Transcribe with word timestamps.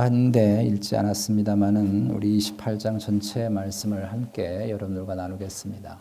하는데 0.00 0.64
읽지 0.64 0.96
않았습니다만은 0.96 2.10
우리 2.10 2.38
28장 2.38 2.98
전체 3.00 3.48
말씀을 3.48 4.12
함께 4.12 4.70
여러분들과 4.70 5.14
나누겠습니다. 5.14 5.98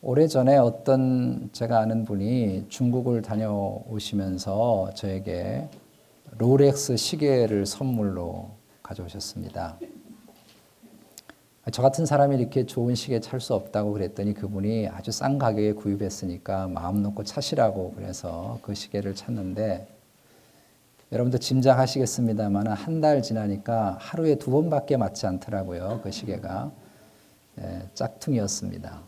오래전에 0.00 0.56
어떤 0.56 1.48
제가 1.52 1.78
아는 1.78 2.04
분이 2.04 2.66
중국을 2.68 3.22
다녀오시면서 3.22 4.90
저에게 4.94 5.68
롤렉스 6.38 6.96
시계를 6.96 7.66
선물로 7.66 8.50
가져오셨습니다. 8.82 9.78
저 11.70 11.82
같은 11.82 12.04
사람이 12.04 12.36
이렇게 12.36 12.66
좋은 12.66 12.96
시계 12.96 13.20
찰 13.20 13.40
수 13.40 13.54
없다고 13.54 13.92
그랬더니 13.92 14.34
그분이 14.34 14.88
아주 14.88 15.12
싼 15.12 15.38
가격에 15.38 15.74
구입했으니까 15.74 16.66
마음 16.66 17.02
놓고 17.02 17.22
차시라고 17.22 17.92
그래서 17.96 18.58
그 18.62 18.74
시계를 18.74 19.14
찾는데 19.14 19.86
여러분도 21.12 21.36
짐작하시겠습니다만 21.38 22.66
한 22.68 23.02
달 23.02 23.20
지나니까 23.22 23.96
하루에 24.00 24.36
두 24.36 24.50
번밖에 24.50 24.96
맞지 24.96 25.26
않더라고요. 25.26 26.00
그 26.02 26.10
시계가 26.10 26.70
네, 27.56 27.82
짝퉁이었습니다. 27.94 29.02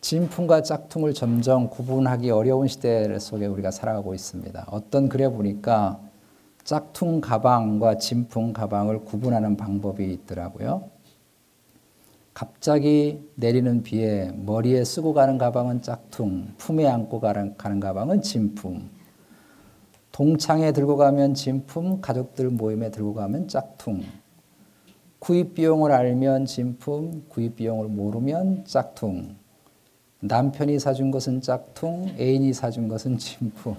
진품과 0.00 0.62
짝퉁을 0.62 1.14
점점 1.14 1.70
구분하기 1.70 2.30
어려운 2.30 2.66
시대 2.66 3.18
속에 3.18 3.46
우리가 3.46 3.70
살아가고 3.70 4.12
있습니다. 4.14 4.66
어떤 4.70 5.08
글에 5.08 5.28
보니까 5.28 6.00
짝퉁 6.64 7.20
가방과 7.20 7.98
진품 7.98 8.52
가방을 8.52 9.04
구분하는 9.04 9.56
방법이 9.56 10.12
있더라고요. 10.12 10.90
갑자기 12.34 13.26
내리는 13.36 13.82
비에 13.82 14.32
머리에 14.34 14.84
쓰고 14.84 15.14
가는 15.14 15.38
가방은 15.38 15.82
짝퉁, 15.82 16.54
품에 16.58 16.88
안고 16.88 17.20
가는, 17.20 17.56
가방은 17.56 18.22
진품, 18.22 18.90
동창에 20.12 20.72
들고 20.72 20.98
가면 20.98 21.32
진품, 21.34 22.02
가족들 22.02 22.50
모임에 22.50 22.90
들고 22.90 23.14
가면 23.14 23.48
짝퉁, 23.48 24.02
구입 25.18 25.54
비용을 25.54 25.90
알면 25.90 26.44
진품, 26.44 27.24
구입 27.28 27.56
비용을 27.56 27.88
모르면 27.88 28.66
짝퉁, 28.66 29.36
남편이 30.20 30.78
사준 30.78 31.10
것은 31.10 31.40
짝퉁, 31.40 32.14
애인이 32.18 32.52
사준 32.52 32.88
것은 32.88 33.18
진품. 33.18 33.74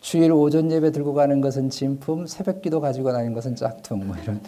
주일 0.00 0.32
오전 0.32 0.70
예배 0.70 0.92
들고 0.92 1.12
가는 1.12 1.40
것은 1.40 1.68
진품, 1.68 2.26
새벽 2.26 2.62
기도 2.62 2.80
가지고 2.80 3.12
다니는 3.12 3.34
것은 3.34 3.56
짝퉁, 3.56 4.06
뭐 4.06 4.16
이런 4.16 4.40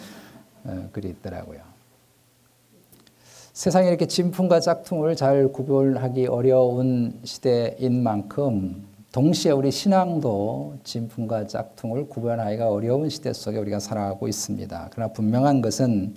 어, 0.63 0.89
글이 0.91 1.09
있더라고요. 1.09 1.59
세상에 3.53 3.87
이렇게 3.87 4.05
진품과 4.05 4.61
짝퉁을 4.61 5.15
잘 5.15 5.47
구별하기 5.49 6.27
어려운 6.27 7.19
시대인 7.23 8.01
만큼 8.03 8.94
동시에 9.15 9.53
우리 9.53 9.71
신앙도 9.71 10.79
진품과 10.83 11.47
짝퉁을 11.47 12.09
구별하기가 12.09 12.69
어려운 12.69 13.07
시대 13.07 13.31
속에 13.31 13.57
우리가 13.57 13.79
살아가고 13.79 14.27
있습니다. 14.27 14.89
그러나 14.91 15.13
분명한 15.13 15.61
것은 15.61 16.15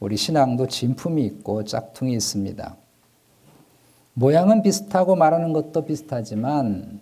우리 0.00 0.16
신앙도 0.16 0.66
진품이 0.66 1.24
있고 1.26 1.62
짝퉁이 1.62 2.12
있습니다. 2.14 2.76
모양은 4.14 4.62
비슷하고 4.62 5.14
말하는 5.14 5.52
것도 5.52 5.84
비슷하지만 5.84 6.98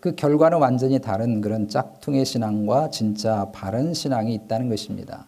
그 0.00 0.14
결과는 0.14 0.58
완전히 0.58 0.98
다른 0.98 1.40
그런 1.40 1.68
짝퉁의 1.68 2.26
신앙과 2.26 2.90
진짜 2.90 3.50
바른 3.54 3.94
신앙이 3.94 4.34
있다는 4.34 4.68
것입니다. 4.68 5.26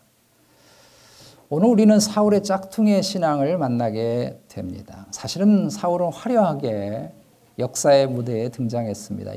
오늘 1.48 1.70
우리는 1.70 1.98
사울의 1.98 2.42
짝퉁의 2.42 3.02
신앙을 3.02 3.56
만나게 3.56 4.40
됩니다. 4.48 5.06
사실은 5.10 5.70
사울은 5.70 6.12
화려하게 6.12 7.12
역사의 7.58 8.06
무대에 8.08 8.48
등장했습니다. 8.50 9.32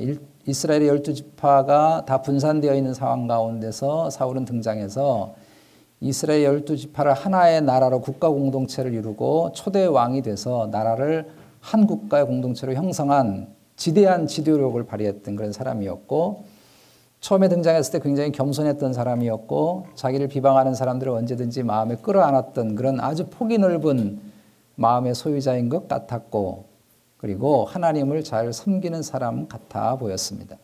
이스라엘의 0.46 0.88
열두 0.88 1.14
지파가 1.14 2.04
다 2.06 2.22
분산되어 2.22 2.74
있는 2.74 2.94
상황 2.94 3.26
가운데서 3.26 4.10
사울은 4.10 4.44
등장해서 4.44 5.34
이스라엘 6.00 6.42
열두 6.44 6.76
지파를 6.76 7.14
하나의 7.14 7.62
나라로 7.62 8.00
국가 8.00 8.28
공동체를 8.28 8.92
이루고 8.92 9.52
초대 9.52 9.84
왕이 9.84 10.22
돼서 10.22 10.68
나라를 10.70 11.28
한 11.60 11.86
국가의 11.86 12.26
공동체로 12.26 12.74
형성한 12.74 13.54
지대한 13.76 14.26
지도력을 14.26 14.82
발휘했던 14.84 15.36
그런 15.36 15.52
사람이었고 15.52 16.44
처음에 17.20 17.48
등장했을 17.48 17.92
때 17.92 18.00
굉장히 18.00 18.32
겸손했던 18.32 18.92
사람이었고 18.92 19.86
자기를 19.94 20.26
비방하는 20.26 20.74
사람들을 20.74 21.12
언제든지 21.12 21.62
마음에 21.62 21.94
끌어안았던 21.94 22.74
그런 22.74 22.98
아주 22.98 23.26
폭이 23.26 23.58
넓은 23.58 24.18
마음의 24.74 25.14
소유자인 25.14 25.68
것 25.68 25.86
같았고 25.86 26.71
그리고 27.22 27.64
하나님을 27.64 28.24
잘 28.24 28.52
섬기는 28.52 29.00
사람 29.02 29.46
같아 29.46 29.96
보였습니다. 29.96 30.56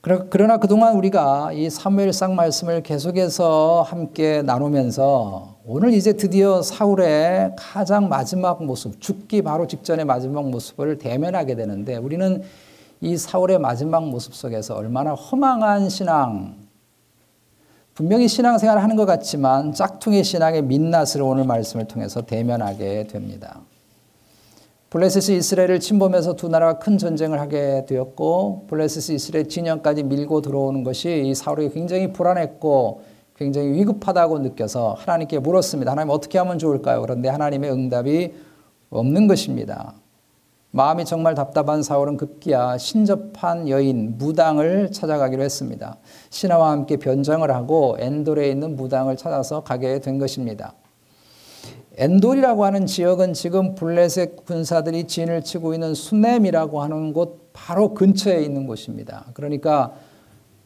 그러나 0.00 0.58
그동안 0.58 0.94
우리가 0.96 1.52
이 1.52 1.68
사무엘상 1.68 2.36
말씀을 2.36 2.82
계속해서 2.82 3.82
함께 3.82 4.42
나누면서 4.42 5.56
오늘 5.64 5.92
이제 5.92 6.12
드디어 6.12 6.62
사울의 6.62 7.56
가장 7.58 8.08
마지막 8.08 8.62
모습, 8.62 9.00
죽기 9.00 9.42
바로 9.42 9.66
직전의 9.66 10.04
마지막 10.04 10.48
모습을 10.48 10.98
대면하게 10.98 11.56
되는데 11.56 11.96
우리는 11.96 12.42
이 13.00 13.16
사울의 13.16 13.58
마지막 13.58 14.06
모습 14.06 14.34
속에서 14.34 14.76
얼마나 14.76 15.14
허망한 15.14 15.88
신앙, 15.88 16.54
분명히 17.94 18.28
신앙생활을 18.28 18.82
하는 18.82 18.94
것 18.94 19.04
같지만 19.04 19.72
짝퉁의 19.72 20.22
신앙의 20.22 20.62
민낯을 20.62 21.22
오늘 21.22 21.44
말씀을 21.44 21.88
통해서 21.88 22.20
대면하게 22.20 23.08
됩니다. 23.08 23.60
블레셋이 24.94 25.38
이스라엘을 25.38 25.80
침범해서 25.80 26.36
두 26.36 26.46
나라가 26.46 26.78
큰 26.78 26.98
전쟁을 26.98 27.40
하게 27.40 27.84
되었고 27.84 28.66
블레셋이 28.68 29.16
이스라엘 29.16 29.48
진영까지 29.48 30.04
밀고 30.04 30.40
들어오는 30.40 30.84
것이 30.84 31.24
이 31.26 31.34
사울이 31.34 31.70
굉장히 31.70 32.12
불안했고 32.12 33.02
굉장히 33.34 33.72
위급하다고 33.72 34.38
느껴서 34.38 34.94
하나님께 34.96 35.40
물었습니다. 35.40 35.90
하나님 35.90 36.10
어떻게 36.10 36.38
하면 36.38 36.60
좋을까요? 36.60 37.00
그런데 37.00 37.28
하나님의 37.28 37.72
응답이 37.72 38.34
없는 38.90 39.26
것입니다. 39.26 39.94
마음이 40.70 41.04
정말 41.06 41.34
답답한 41.34 41.82
사울은 41.82 42.16
급기야 42.16 42.78
신접한 42.78 43.68
여인 43.68 44.16
무당을 44.16 44.92
찾아가기로 44.92 45.42
했습니다. 45.42 45.96
신하와 46.30 46.70
함께 46.70 46.98
변장을 46.98 47.50
하고 47.50 47.96
엔돌에 47.98 48.48
있는 48.48 48.76
무당을 48.76 49.16
찾아서 49.16 49.64
가게 49.64 49.98
된 49.98 50.20
것입니다. 50.20 50.72
엔돌이라고 51.96 52.64
하는 52.64 52.86
지역은 52.86 53.34
지금 53.34 53.74
블레셋 53.74 54.44
군사들이 54.46 55.04
진을 55.04 55.44
치고 55.44 55.74
있는 55.74 55.94
수넴이라고 55.94 56.82
하는 56.82 57.12
곳 57.12 57.50
바로 57.52 57.94
근처에 57.94 58.42
있는 58.42 58.66
곳입니다. 58.66 59.26
그러니까 59.32 59.92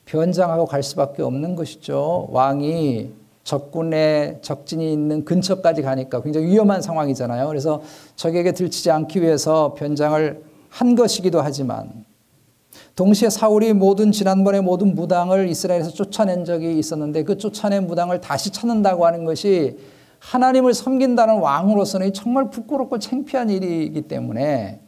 변장하고 0.06 0.64
갈 0.64 0.82
수밖에 0.82 1.22
없는 1.22 1.54
것이죠. 1.54 2.28
왕이 2.30 3.10
적군의 3.44 4.38
적진이 4.40 4.92
있는 4.92 5.24
근처까지 5.24 5.82
가니까 5.82 6.22
굉장히 6.22 6.46
위험한 6.46 6.80
상황이잖아요. 6.80 7.46
그래서 7.48 7.82
적에게 8.16 8.52
들치지 8.52 8.90
않기 8.90 9.20
위해서 9.20 9.74
변장을 9.74 10.42
한 10.70 10.94
것이기도 10.94 11.40
하지만 11.40 12.04
동시에 12.94 13.30
사울이 13.30 13.74
모든 13.74 14.12
지난번에 14.12 14.60
모든 14.60 14.94
무당을 14.94 15.48
이스라엘에서 15.48 15.90
쫓아낸 15.90 16.44
적이 16.44 16.78
있었는데 16.78 17.22
그 17.24 17.36
쫓아낸 17.36 17.86
무당을 17.86 18.20
다시 18.20 18.50
찾는다고 18.50 19.06
하는 19.06 19.24
것이 19.24 19.78
하나님을 20.18 20.74
섬긴다는 20.74 21.38
왕으로서는 21.38 22.12
정말 22.12 22.50
부끄럽고 22.50 22.98
창피한 22.98 23.50
일이기 23.50 24.02
때문에 24.02 24.80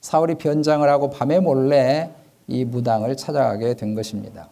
사울이 0.00 0.36
변장을 0.36 0.88
하고 0.88 1.10
밤에 1.10 1.40
몰래 1.40 2.10
이 2.46 2.64
무당을 2.64 3.16
찾아가게 3.16 3.74
된 3.74 3.94
것입니다. 3.94 4.48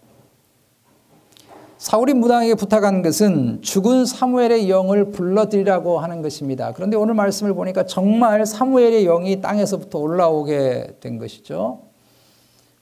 사울이 1.79 2.15
무당에게 2.15 2.55
부탁한 2.55 3.03
것은 3.03 3.61
죽은 3.63 4.07
사무엘의 4.07 4.71
영을 4.71 5.11
불러들이라고 5.11 5.99
하는 5.99 6.23
것입니다. 6.23 6.73
그런데 6.73 6.97
오늘 6.97 7.15
말씀을 7.15 7.55
보니까 7.55 7.85
정말 7.85 8.45
사무엘의 8.47 9.05
영이 9.05 9.41
땅에서부터 9.41 9.99
올라오게 9.99 10.97
된 11.01 11.19
것이죠. 11.19 11.81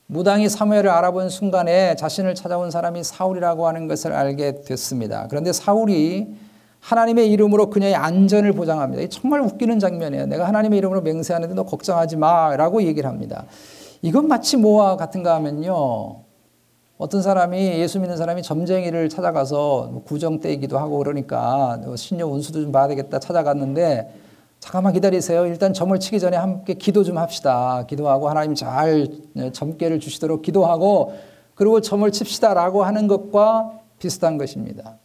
무당이 0.07 0.49
사무엘을 0.49 0.91
알아본 0.91 1.29
순간에 1.29 1.97
자신을 1.97 2.35
찾아온 2.35 2.71
사람이 2.71 3.03
사울이라고 3.03 3.67
하는 3.67 3.89
것을 3.89 4.13
알게 4.13 4.63
됐습니다. 4.63 5.27
그런데 5.29 5.53
사울이 5.53 6.29
하나님의 6.85 7.31
이름으로 7.31 7.71
그녀의 7.71 7.95
안전을 7.95 8.53
보장합니다. 8.53 9.09
정말 9.09 9.41
웃기는 9.41 9.79
장면이에요. 9.79 10.27
내가 10.27 10.47
하나님의 10.47 10.79
이름으로 10.79 11.01
맹세하는데 11.01 11.55
너 11.55 11.63
걱정하지 11.63 12.17
마. 12.17 12.55
라고 12.57 12.83
얘기를 12.83 13.09
합니다. 13.09 13.47
이건 14.03 14.29
마치 14.29 14.59
뭐와 14.59 14.97
같은가 14.97 15.35
하면요. 15.37 16.17
어떤 16.99 17.23
사람이 17.23 17.59
예수 17.59 17.99
믿는 18.01 18.19
사람이 18.19 18.43
점쟁이를 18.43 19.09
찾아가서 19.09 19.89
뭐 19.93 20.03
구정 20.05 20.41
때이기도 20.41 20.79
하고 20.79 20.99
그러니까 20.99 21.81
신용 21.97 22.35
운수도 22.35 22.61
좀 22.61 22.71
봐야 22.71 22.87
되겠다 22.87 23.19
찾아갔는데 23.19 24.15
잠깐만 24.61 24.93
기다리세요. 24.93 25.47
일단 25.47 25.73
점을 25.73 25.99
치기 25.99 26.21
전에 26.21 26.37
함께 26.37 26.75
기도 26.75 27.03
좀 27.03 27.17
합시다. 27.17 27.87
기도하고 27.89 28.29
하나님 28.29 28.55
잘 28.55 29.09
점괘를 29.53 30.01
주시도록 30.01 30.43
기도하고 30.43 31.15
그리고 31.55 31.81
점을 31.81 32.11
칩시다라고 32.11 32.85
하는 32.85 33.07
것과 33.09 33.73
비슷한 33.99 34.37
것입니다. 34.37 34.99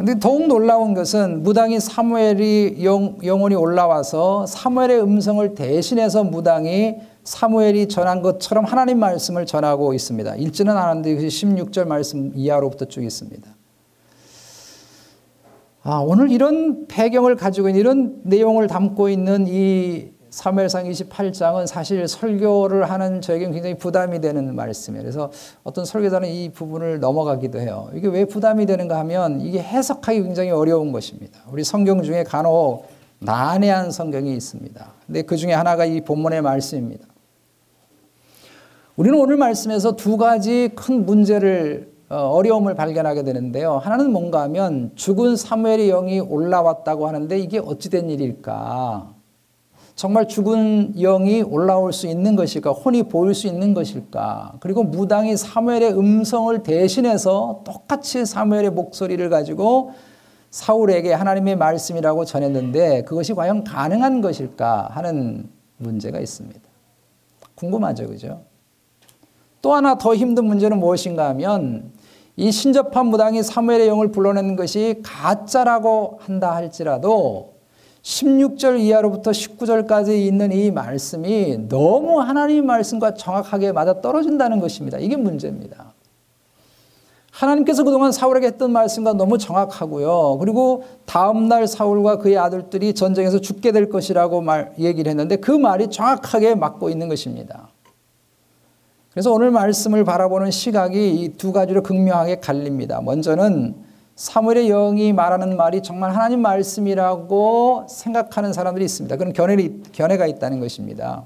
근데 0.00 0.18
더욱 0.18 0.46
놀라운 0.46 0.94
것은 0.94 1.42
무당이 1.42 1.78
사무엘이 1.78 2.78
영, 2.84 3.18
영혼이 3.22 3.54
올라와서 3.54 4.46
사무엘의 4.46 5.02
음성을 5.02 5.54
대신해서 5.54 6.24
무당이 6.24 6.96
사무엘이 7.22 7.86
전한 7.88 8.22
것처럼 8.22 8.64
하나님 8.64 8.98
말씀을 8.98 9.44
전하고 9.44 9.92
있습니다. 9.92 10.36
읽지는 10.36 10.74
않았는데 10.74 11.18
16절 11.18 11.86
말씀 11.86 12.32
이하로부터 12.34 12.86
쭉 12.86 13.04
있습니다. 13.04 13.46
아, 15.82 15.98
오늘 15.98 16.30
이런 16.30 16.86
배경을 16.86 17.36
가지고 17.36 17.68
있는 17.68 17.80
이런 17.80 18.20
내용을 18.22 18.68
담고 18.68 19.10
있는 19.10 19.44
이 19.48 20.12
사무엘상 20.30 20.84
28장은 20.88 21.66
사실 21.66 22.06
설교를 22.06 22.88
하는 22.88 23.20
저에게는 23.20 23.52
굉장히 23.52 23.76
부담이 23.76 24.20
되는 24.20 24.54
말씀이에요. 24.54 25.02
그래서 25.02 25.30
어떤 25.64 25.84
설교자는 25.84 26.28
이 26.28 26.50
부분을 26.50 27.00
넘어가기도 27.00 27.58
해요. 27.58 27.90
이게 27.94 28.08
왜 28.08 28.24
부담이 28.24 28.66
되는가 28.66 28.98
하면 29.00 29.40
이게 29.40 29.60
해석하기 29.60 30.22
굉장히 30.22 30.50
어려운 30.50 30.92
것입니다. 30.92 31.40
우리 31.50 31.64
성경 31.64 32.02
중에 32.02 32.24
간혹 32.24 32.86
난해한 33.18 33.90
성경이 33.90 34.32
있습니다. 34.34 34.92
근데 35.06 35.22
그 35.22 35.36
중에 35.36 35.52
하나가 35.52 35.84
이 35.84 36.00
본문의 36.00 36.42
말씀입니다. 36.42 37.06
우리는 38.96 39.18
오늘 39.18 39.36
말씀에서 39.36 39.96
두 39.96 40.16
가지 40.16 40.70
큰 40.74 41.04
문제를 41.04 41.90
어, 42.08 42.16
어려움을 42.16 42.74
발견하게 42.74 43.22
되는데요. 43.22 43.78
하나는 43.78 44.12
뭔가 44.12 44.42
하면 44.42 44.90
죽은 44.96 45.36
사무엘의 45.36 45.88
영이 45.88 46.20
올라왔다고 46.20 47.06
하는데 47.06 47.38
이게 47.38 47.58
어찌된 47.58 48.10
일일까? 48.10 49.19
정말 49.94 50.28
죽은 50.28 50.94
영이 50.96 51.42
올라올 51.42 51.92
수 51.92 52.06
있는 52.06 52.36
것일까? 52.36 52.72
혼이 52.72 53.04
보일 53.04 53.34
수 53.34 53.46
있는 53.46 53.74
것일까? 53.74 54.54
그리고 54.60 54.82
무당이 54.82 55.36
사무엘의 55.36 55.92
음성을 55.98 56.62
대신해서 56.62 57.62
똑같이 57.64 58.24
사무엘의 58.24 58.70
목소리를 58.70 59.28
가지고 59.28 59.92
사울에게 60.50 61.12
하나님의 61.12 61.56
말씀이라고 61.56 62.24
전했는데 62.24 63.02
그것이 63.04 63.34
과연 63.34 63.64
가능한 63.64 64.20
것일까 64.20 64.88
하는 64.90 65.48
문제가 65.76 66.18
있습니다. 66.18 66.60
궁금하죠, 67.54 68.08
그죠? 68.08 68.42
또 69.62 69.74
하나 69.74 69.98
더 69.98 70.14
힘든 70.14 70.46
문제는 70.46 70.78
무엇인가 70.78 71.28
하면 71.30 71.92
이 72.36 72.50
신접한 72.50 73.06
무당이 73.06 73.42
사무엘의 73.42 73.86
영을 73.88 74.10
불러내는 74.10 74.56
것이 74.56 75.02
가짜라고 75.04 76.18
한다 76.22 76.54
할지라도 76.54 77.59
16절 78.02 78.80
이하로부터 78.80 79.30
19절까지 79.30 80.16
있는 80.16 80.52
이 80.52 80.70
말씀이 80.70 81.68
너무 81.68 82.20
하나님 82.20 82.66
말씀과 82.66 83.14
정확하게 83.14 83.72
맞아 83.72 84.00
떨어진다는 84.00 84.60
것입니다. 84.60 84.98
이게 84.98 85.16
문제입니다. 85.16 85.92
하나님께서 87.30 87.84
그동안 87.84 88.12
사울에게 88.12 88.48
했던 88.48 88.72
말씀과 88.72 89.12
너무 89.14 89.38
정확하고요. 89.38 90.38
그리고 90.40 90.84
다음날 91.06 91.66
사울과 91.66 92.18
그의 92.18 92.36
아들들이 92.36 92.92
전쟁에서 92.94 93.40
죽게 93.40 93.72
될 93.72 93.88
것이라고 93.88 94.40
말, 94.40 94.74
얘기를 94.78 95.08
했는데 95.10 95.36
그 95.36 95.50
말이 95.50 95.88
정확하게 95.88 96.54
맞고 96.54 96.90
있는 96.90 97.08
것입니다. 97.08 97.68
그래서 99.12 99.32
오늘 99.32 99.50
말씀을 99.50 100.04
바라보는 100.04 100.50
시각이 100.50 101.22
이 101.22 101.36
두 101.36 101.52
가지로 101.52 101.82
극명하게 101.82 102.40
갈립니다. 102.40 103.00
먼저는 103.00 103.74
사무엘의 104.20 104.68
영이 104.68 105.14
말하는 105.14 105.56
말이 105.56 105.82
정말 105.82 106.14
하나님 106.14 106.42
말씀이라고 106.42 107.86
생각하는 107.88 108.52
사람들이 108.52 108.84
있습니다. 108.84 109.16
그런 109.16 109.32
견해, 109.32 109.70
견해가 109.92 110.26
있다는 110.26 110.60
것입니다. 110.60 111.24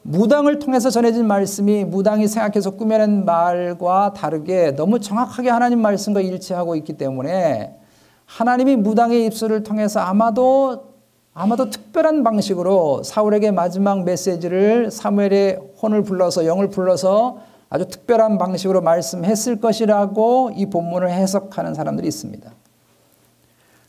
무당을 0.00 0.58
통해서 0.58 0.88
전해진 0.88 1.26
말씀이 1.26 1.84
무당이 1.84 2.28
생각해서 2.28 2.70
꾸며낸 2.70 3.26
말과 3.26 4.14
다르게 4.14 4.74
너무 4.74 5.00
정확하게 5.00 5.50
하나님 5.50 5.82
말씀과 5.82 6.22
일치하고 6.22 6.76
있기 6.76 6.94
때문에 6.94 7.76
하나님이 8.24 8.76
무당의 8.76 9.26
입술을 9.26 9.62
통해서 9.62 10.00
아마도 10.00 10.94
아마도 11.34 11.68
특별한 11.68 12.24
방식으로 12.24 13.02
사울에게 13.02 13.50
마지막 13.50 14.02
메시지를 14.04 14.90
사무엘의 14.90 15.60
혼을 15.82 16.04
불러서 16.04 16.46
영을 16.46 16.70
불러서 16.70 17.36
아주 17.68 17.86
특별한 17.88 18.38
방식으로 18.38 18.80
말씀했을 18.80 19.60
것이라고 19.60 20.52
이 20.54 20.66
본문을 20.66 21.10
해석하는 21.10 21.74
사람들이 21.74 22.06
있습니다. 22.08 22.50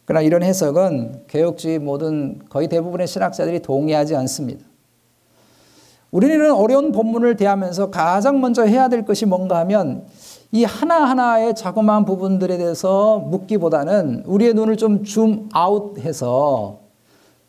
그러나 0.06 0.21
이런 0.21 0.41
해석은 0.41 1.25
개혁주의 1.27 1.79
모든 1.79 2.39
거의 2.50 2.68
대부분의 2.69 3.07
신학자들이 3.07 3.62
동의하지 3.62 4.15
않습니다. 4.15 4.65
우리는 6.12 6.51
어려운 6.51 6.94
본문을 6.94 7.35
대하면서 7.35 7.91
가장 7.91 8.39
먼저 8.39 8.63
해야 8.63 8.88
될 8.88 9.03
것이 9.06 9.25
뭔가 9.25 9.59
하면 9.59 10.06
이 10.53 10.63
하나하나의 10.63 11.53
자그마한 11.56 12.06
부분들에 12.06 12.57
대해서 12.57 13.19
묻기보다는 13.19 14.23
우리의 14.25 14.53
눈을 14.53 14.77
좀 14.77 15.03
줌 15.03 15.50
아웃해서 15.51 16.86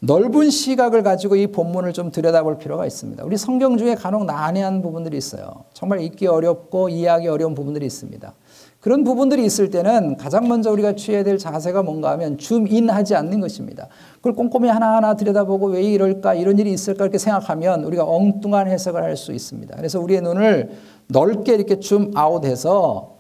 넓은 0.01 0.51
시각을 0.51 1.03
가지고 1.03 1.35
이 1.35 1.49
본문을 1.49 1.93
좀 1.93 2.13
들여다볼 2.13 2.59
필요가 2.59 2.87
있습니다. 2.87 3.25
우리 3.25 3.37
성경 3.37 3.77
중에 3.77 3.97
간혹 3.97 4.27
난해한 4.27 4.81
부분들이 4.81 5.17
있어요. 5.17 5.65
정말 5.73 6.01
읽기 6.01 6.29
어렵고 6.29 6.89
이해하기 6.89 7.27
어려운 7.27 7.55
부분들이 7.55 7.85
있습니다. 7.87 8.33
그런 8.81 9.03
부분들이 9.03 9.45
있을 9.45 9.71
때는 9.71 10.17
가장 10.17 10.47
먼저 10.47 10.71
우리가 10.71 10.95
취해야 10.95 11.25
될 11.25 11.37
자세가 11.37 11.83
뭔가 11.83 12.11
하면 12.13 12.39
줌인 12.39 12.91
하지 12.91 13.17
않는 13.17 13.41
것입니다. 13.41 13.89
그걸 14.19 14.35
꼼꼼히 14.35 14.69
하나하나 14.69 15.17
들여다보고 15.17 15.67
왜 15.67 15.83
이럴까 15.83 16.35
이런 16.35 16.61
일이 16.61 16.71
있을까 16.71 17.05
이렇게 17.05 17.19
생각하면 17.19 17.83
우리가 17.83 18.05
엉뚱한 18.05 18.69
해석을 18.69 19.03
할 19.03 19.17
수 19.17 19.33
있습니다. 19.33 19.75
그래서 19.75 19.99
우리의 19.99 20.21
눈을 20.21 20.71
넓게 21.09 21.55
이렇게 21.55 21.81
줌 21.81 22.13
아웃 22.15 22.45
해서 22.45 23.17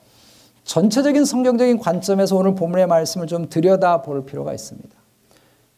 전체적인 0.63 1.25
성경적인 1.25 1.81
관점에서 1.81 2.37
오늘 2.37 2.55
본문의 2.55 2.87
말씀을 2.87 3.27
좀 3.27 3.49
들여다 3.49 4.03
볼 4.03 4.25
필요가 4.25 4.55
있습니다. 4.55 4.98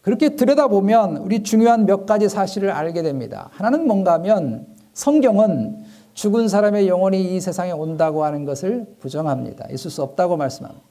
그렇게 0.02 0.30
들여다보면 0.36 1.18
우리 1.18 1.42
중요한 1.42 1.84
몇 1.86 2.06
가지 2.06 2.28
사실을 2.28 2.70
알게 2.70 3.02
됩니다. 3.02 3.48
하나는 3.52 3.86
뭔가 3.86 4.14
하면 4.14 4.66
성경은 4.94 5.84
죽은 6.14 6.48
사람의 6.48 6.88
영혼이 6.88 7.36
이 7.36 7.40
세상에 7.40 7.70
온다고 7.72 8.24
하는 8.24 8.44
것을 8.44 8.86
부정합니다. 8.98 9.66
있을 9.70 9.90
수 9.90 10.02
없다고 10.02 10.36
말씀합니다. 10.36 10.84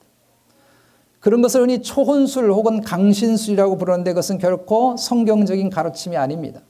그런 1.20 1.42
것을 1.42 1.62
흔히 1.62 1.82
초혼술 1.82 2.52
혹은 2.52 2.82
강신술이라고 2.82 3.78
부르는데 3.78 4.12
그것은 4.12 4.38
결코 4.38 4.96
성경적인 4.96 5.70
가르침이 5.70 6.16
아닙니다. 6.16 6.62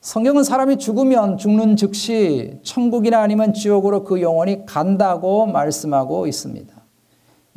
성경은 0.00 0.44
사람이 0.44 0.78
죽으면 0.78 1.36
죽는 1.38 1.76
즉시 1.76 2.58
천국이나 2.62 3.20
아니면 3.20 3.52
지옥으로 3.52 4.04
그 4.04 4.22
영혼이 4.22 4.64
간다고 4.64 5.44
말씀하고 5.46 6.26
있습니다. 6.28 6.72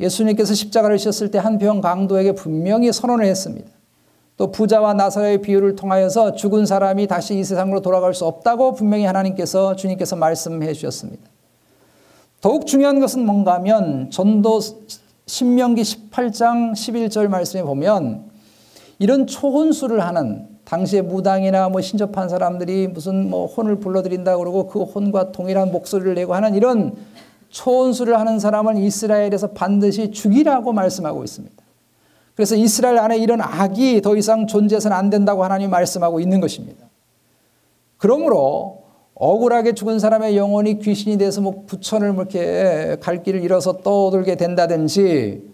예수님께서 0.00 0.52
십자가를 0.52 0.98
지셨을 0.98 1.30
때 1.30 1.38
한 1.38 1.56
병 1.58 1.80
강도에게 1.80 2.32
분명히 2.34 2.92
선언을 2.92 3.24
했습니다. 3.24 3.70
또 4.42 4.50
부자와 4.50 4.94
나사로의 4.94 5.40
비유를 5.40 5.76
통하여서 5.76 6.34
죽은 6.34 6.66
사람이 6.66 7.06
다시 7.06 7.38
이 7.38 7.44
세상으로 7.44 7.80
돌아갈 7.80 8.12
수 8.12 8.24
없다고 8.24 8.74
분명히 8.74 9.04
하나님께서 9.04 9.76
주님께서 9.76 10.16
말씀해 10.16 10.72
주셨습니다. 10.72 11.22
더욱 12.40 12.66
중요한 12.66 12.98
것은 12.98 13.24
뭔가 13.24 13.54
하면 13.54 14.10
전도 14.10 14.58
신명기 15.26 15.82
18장 15.82 16.72
11절 16.72 17.28
말씀에 17.28 17.62
보면 17.62 18.24
이런 18.98 19.28
초혼수를 19.28 20.04
하는 20.04 20.48
당시에 20.64 21.02
무당이나 21.02 21.68
뭐 21.68 21.80
신접한 21.80 22.28
사람들이 22.28 22.88
무슨 22.88 23.30
뭐 23.30 23.46
혼을 23.46 23.76
불러들인다 23.76 24.38
그러고 24.38 24.66
그 24.66 24.82
혼과 24.82 25.30
동일한 25.30 25.70
목소리를 25.70 26.16
내고 26.16 26.34
하는 26.34 26.56
이런 26.56 26.96
초혼수를 27.50 28.18
하는 28.18 28.40
사람은 28.40 28.76
이스라엘에서 28.78 29.52
반드시 29.52 30.10
죽이라고 30.10 30.72
말씀하고 30.72 31.22
있습니다. 31.22 31.61
그래서 32.42 32.56
이스라엘 32.56 32.98
안에 32.98 33.18
이런 33.18 33.40
악이 33.40 34.00
더 34.00 34.16
이상 34.16 34.48
존재해서는 34.48 34.96
안 34.96 35.10
된다고 35.10 35.44
하나님 35.44 35.70
말씀하고 35.70 36.18
있는 36.18 36.40
것입니다. 36.40 36.88
그러므로 37.98 38.82
억울하게 39.14 39.74
죽은 39.74 40.00
사람의 40.00 40.36
영혼이 40.36 40.80
귀신이 40.80 41.18
돼서 41.18 41.40
뭐 41.40 41.62
부천을 41.68 42.12
뭐 42.12 42.24
이렇게 42.24 42.96
갈 43.00 43.22
길을 43.22 43.44
잃어서 43.44 43.76
떠돌게 43.76 44.34
된다든지 44.34 45.52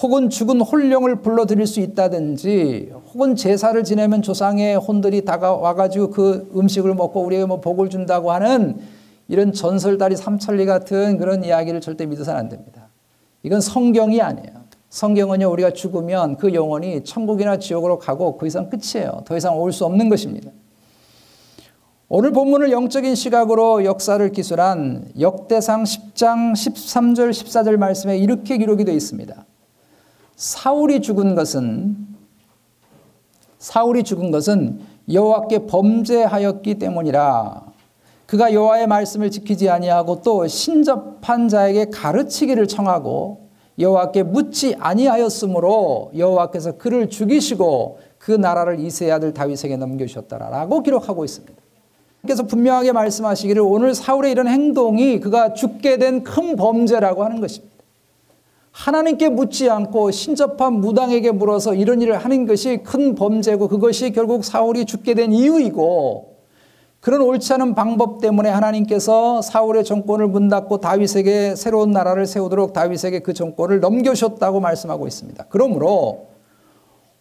혹은 0.00 0.30
죽은 0.30 0.60
홀령을 0.60 1.22
불러들일 1.22 1.66
수 1.66 1.80
있다든지 1.80 2.92
혹은 3.12 3.34
제사를 3.34 3.82
지내면 3.82 4.22
조상의 4.22 4.76
혼들이 4.76 5.24
다가와가지고 5.24 6.10
그 6.10 6.52
음식을 6.54 6.94
먹고 6.94 7.20
우리에게 7.20 7.46
뭐 7.46 7.60
복을 7.60 7.90
준다고 7.90 8.30
하는 8.30 8.78
이런 9.26 9.52
전설다리 9.52 10.14
삼천리 10.14 10.66
같은 10.66 11.18
그런 11.18 11.42
이야기를 11.42 11.80
절대 11.80 12.06
믿어서는 12.06 12.38
안 12.38 12.48
됩니다. 12.48 12.90
이건 13.42 13.60
성경이 13.60 14.22
아니에요. 14.22 14.61
성경은요, 14.92 15.50
우리가 15.50 15.70
죽으면 15.70 16.36
그 16.36 16.52
영혼이 16.52 17.02
천국이나 17.04 17.58
지옥으로 17.58 17.98
가고 17.98 18.36
그 18.36 18.46
이상 18.46 18.68
끝이에요. 18.68 19.22
더 19.24 19.34
이상 19.38 19.58
올 19.58 19.72
수 19.72 19.86
없는 19.86 20.10
것입니다. 20.10 20.50
오늘 22.10 22.30
본문을 22.32 22.70
영적인 22.70 23.14
시각으로 23.14 23.86
역사를 23.86 24.30
기술한 24.30 25.12
역대상 25.18 25.84
10장 25.84 26.52
13절 26.52 27.30
14절 27.30 27.78
말씀에 27.78 28.18
이렇게 28.18 28.58
기록이 28.58 28.84
되어 28.84 28.94
있습니다. 28.94 29.46
사울이 30.36 31.00
죽은 31.00 31.36
것은 31.36 31.96
사울이 33.58 34.02
죽은 34.02 34.30
것은 34.30 34.80
여호와께 35.10 35.68
범죄하였기 35.68 36.74
때문이라. 36.74 37.62
그가 38.26 38.52
여호와의 38.52 38.88
말씀을 38.88 39.30
지키지 39.30 39.70
아니하고 39.70 40.20
또 40.20 40.46
신접한 40.46 41.48
자에게 41.48 41.86
가르치기를 41.86 42.68
청하고 42.68 43.42
여호와께 43.82 44.22
묻지 44.22 44.74
아니하였으므로 44.78 46.12
여호와께서 46.16 46.78
그를 46.78 47.10
죽이시고 47.10 47.98
그 48.18 48.32
나라를 48.32 48.80
이세의 48.80 49.12
아들 49.12 49.34
다윗에게 49.34 49.76
넘겨주셨다라고 49.76 50.82
기록하고 50.82 51.24
있습니다. 51.24 51.52
그래서 52.22 52.44
분명하게 52.44 52.92
말씀하시기를 52.92 53.60
오늘 53.62 53.94
사울의 53.94 54.30
이런 54.30 54.46
행동이 54.46 55.18
그가 55.20 55.54
죽게 55.54 55.98
된 55.98 56.22
큰 56.22 56.54
범죄라고 56.56 57.24
하는 57.24 57.40
것입니다. 57.40 57.72
하나님께 58.70 59.28
묻지 59.28 59.68
않고 59.68 60.12
신접한 60.12 60.74
무당에게 60.74 61.30
물어서 61.32 61.74
이런 61.74 62.00
일을 62.00 62.16
하는 62.16 62.46
것이 62.46 62.78
큰 62.78 63.14
범죄고 63.14 63.68
그것이 63.68 64.12
결국 64.12 64.44
사울이 64.44 64.86
죽게 64.86 65.14
된 65.14 65.32
이유이고 65.32 66.31
그런 67.02 67.20
옳지 67.20 67.52
않은 67.54 67.74
방법 67.74 68.20
때문에 68.20 68.48
하나님께서 68.48 69.42
사울의 69.42 69.82
정권을 69.82 70.28
문 70.28 70.48
닫고 70.48 70.78
다윗에게 70.78 71.56
새로운 71.56 71.90
나라를 71.90 72.26
세우도록 72.26 72.72
다윗에게 72.72 73.18
그 73.18 73.34
정권을 73.34 73.80
넘겨주셨다고 73.80 74.60
말씀하고 74.60 75.08
있습니다. 75.08 75.46
그러므로 75.48 76.28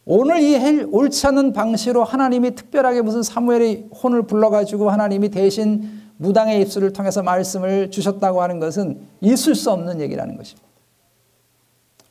오늘 0.05 0.39
이 0.39 0.83
옳지 0.83 1.25
않은 1.25 1.53
방식으로 1.53 2.03
하나님이 2.03 2.53
특별하게 2.53 3.01
무슨 3.01 3.23
사무엘의 3.23 3.89
혼을 4.03 4.21
불러가지고 4.27 4.91
하나님이 4.91 5.29
대신 5.29 6.03
무당의 6.17 6.61
입술을 6.61 6.93
통해서 6.93 7.23
말씀을 7.23 7.89
주셨다고 7.89 8.43
하는 8.43 8.59
것은 8.59 8.99
있을 9.21 9.55
수 9.55 9.71
없는 9.71 9.99
얘기라는 9.99 10.37
것입니다. 10.37 10.67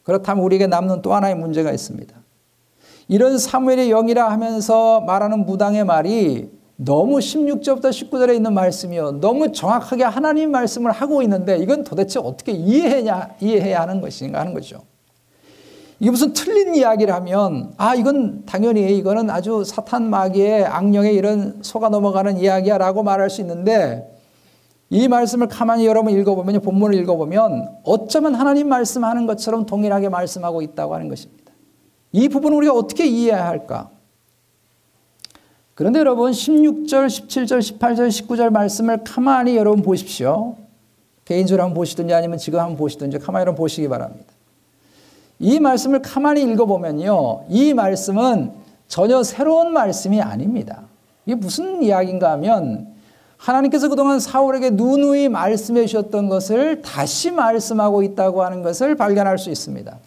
그렇다면 0.02 0.42
우리에게 0.42 0.66
남는 0.66 1.02
또 1.02 1.14
하나의 1.14 1.36
문제가 1.36 1.70
있습니다. 1.70 2.16
이런 3.06 3.38
사무엘의 3.38 3.90
영이라 3.90 4.28
하면서 4.28 5.00
말하는 5.02 5.46
무당의 5.46 5.84
말이 5.84 6.59
너무 6.82 7.18
16절부터 7.18 7.90
19절에 7.90 8.34
있는 8.34 8.54
말씀이요. 8.54 9.20
너무 9.20 9.52
정확하게 9.52 10.04
하나님 10.04 10.50
말씀을 10.50 10.92
하고 10.92 11.20
있는데 11.20 11.58
이건 11.58 11.84
도대체 11.84 12.18
어떻게 12.18 12.52
이해해야, 12.52 13.28
이해해야 13.38 13.82
하는 13.82 14.00
것인가 14.00 14.40
하는 14.40 14.54
거죠. 14.54 14.80
이게 15.98 16.10
무슨 16.10 16.32
틀린 16.32 16.74
이야기를 16.74 17.12
하면 17.12 17.74
아 17.76 17.94
이건 17.94 18.46
당연히 18.46 18.96
이거는 18.96 19.28
아주 19.28 19.62
사탄 19.62 20.08
마귀의 20.08 20.64
악령의 20.64 21.14
이런 21.14 21.58
속아 21.60 21.90
넘어가는 21.90 22.38
이야기야 22.38 22.78
라고 22.78 23.02
말할 23.02 23.28
수 23.28 23.42
있는데 23.42 24.18
이 24.88 25.06
말씀을 25.06 25.48
가만히 25.48 25.84
여러분 25.84 26.14
읽어보면 26.18 26.62
본문을 26.62 26.98
읽어보면 27.00 27.80
어쩌면 27.84 28.34
하나님 28.34 28.70
말씀하는 28.70 29.26
것처럼 29.26 29.66
동일하게 29.66 30.08
말씀하고 30.08 30.62
있다고 30.62 30.94
하는 30.94 31.08
것입니다. 31.08 31.52
이 32.12 32.30
부분을 32.30 32.56
우리가 32.56 32.72
어떻게 32.72 33.04
이해해야 33.06 33.46
할까? 33.46 33.90
그런데 35.80 35.98
여러분 35.98 36.30
16절, 36.30 37.06
17절, 37.06 37.78
18절, 37.78 38.08
19절 38.08 38.50
말씀을 38.50 39.02
가만히 39.02 39.56
여러분 39.56 39.82
보십시오. 39.82 40.56
개인적으로 41.24 41.62
한번 41.62 41.74
보시든지 41.74 42.12
아니면 42.12 42.36
지금 42.36 42.60
한번 42.60 42.76
보시든지 42.76 43.18
가만히 43.18 43.44
여러분 43.44 43.56
보시기 43.56 43.88
바랍니다. 43.88 44.26
이 45.38 45.58
말씀을 45.58 46.02
가만히 46.02 46.42
읽어보면요. 46.42 47.46
이 47.48 47.72
말씀은 47.72 48.52
전혀 48.88 49.22
새로운 49.22 49.72
말씀이 49.72 50.20
아닙니다. 50.20 50.82
이게 51.24 51.34
무슨 51.34 51.82
이야기인가 51.82 52.32
하면 52.32 52.88
하나님께서 53.38 53.88
그동안 53.88 54.20
사울에게 54.20 54.68
누누이 54.72 55.30
말씀해 55.30 55.86
주셨던 55.86 56.28
것을 56.28 56.82
다시 56.82 57.30
말씀하고 57.30 58.02
있다고 58.02 58.42
하는 58.42 58.62
것을 58.62 58.96
발견할 58.96 59.38
수 59.38 59.48
있습니다. 59.48 59.98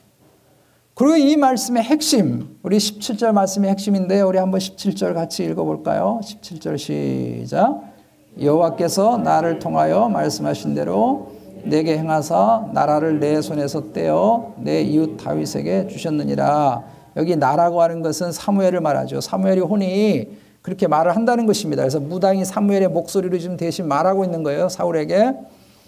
그리고 0.95 1.15
이 1.15 1.35
말씀의 1.37 1.81
핵심, 1.81 2.55
우리 2.61 2.77
17절 2.77 3.31
말씀의 3.31 3.71
핵심인데 3.71 4.21
우리 4.21 4.37
한번 4.37 4.59
17절 4.59 5.15
같이 5.15 5.43
읽어볼까요? 5.43 6.19
17절 6.23 6.77
시작. 6.77 7.81
여호와께서 8.39 9.17
나를 9.17 9.57
통하여 9.57 10.07
말씀하신 10.09 10.75
대로 10.75 11.31
내게 11.63 11.97
행하사 11.97 12.67
나라를 12.73 13.19
내 13.19 13.41
손에서 13.41 13.91
떼어 13.91 14.53
내 14.59 14.83
이웃 14.83 15.17
다윗에게 15.17 15.87
주셨느니라. 15.87 16.83
여기 17.15 17.35
나라고 17.35 17.81
하는 17.81 18.03
것은 18.03 18.31
사무엘을 18.31 18.79
말하죠. 18.79 19.19
사무엘이 19.19 19.61
혼이 19.61 20.27
그렇게 20.61 20.85
말을 20.85 21.15
한다는 21.15 21.47
것입니다. 21.47 21.81
그래서 21.81 21.99
무당이 21.99 22.45
사무엘의 22.45 22.89
목소리를 22.89 23.39
지금 23.39 23.57
대신 23.57 23.87
말하고 23.87 24.25
있는 24.25 24.43
거예요. 24.43 24.69
사울에게. 24.69 25.33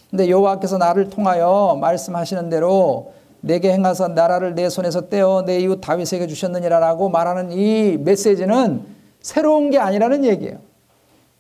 근데 0.10 0.30
여호와께서 0.30 0.80
나를 0.80 1.10
통하여 1.12 1.78
말씀하시는 1.80 2.50
대로 2.50 3.14
내게 3.46 3.72
행하사 3.72 4.08
나라를 4.08 4.56
내 4.56 4.70
손에서 4.70 5.08
떼어 5.08 5.44
내 5.46 5.60
이웃 5.60 5.80
다윗에게 5.80 6.26
주셨느니라라고 6.26 7.10
말하는 7.10 7.52
이 7.52 7.96
메시지는 7.98 8.82
새로운 9.22 9.70
게 9.70 9.78
아니라는 9.78 10.26
얘기예요. 10.26 10.58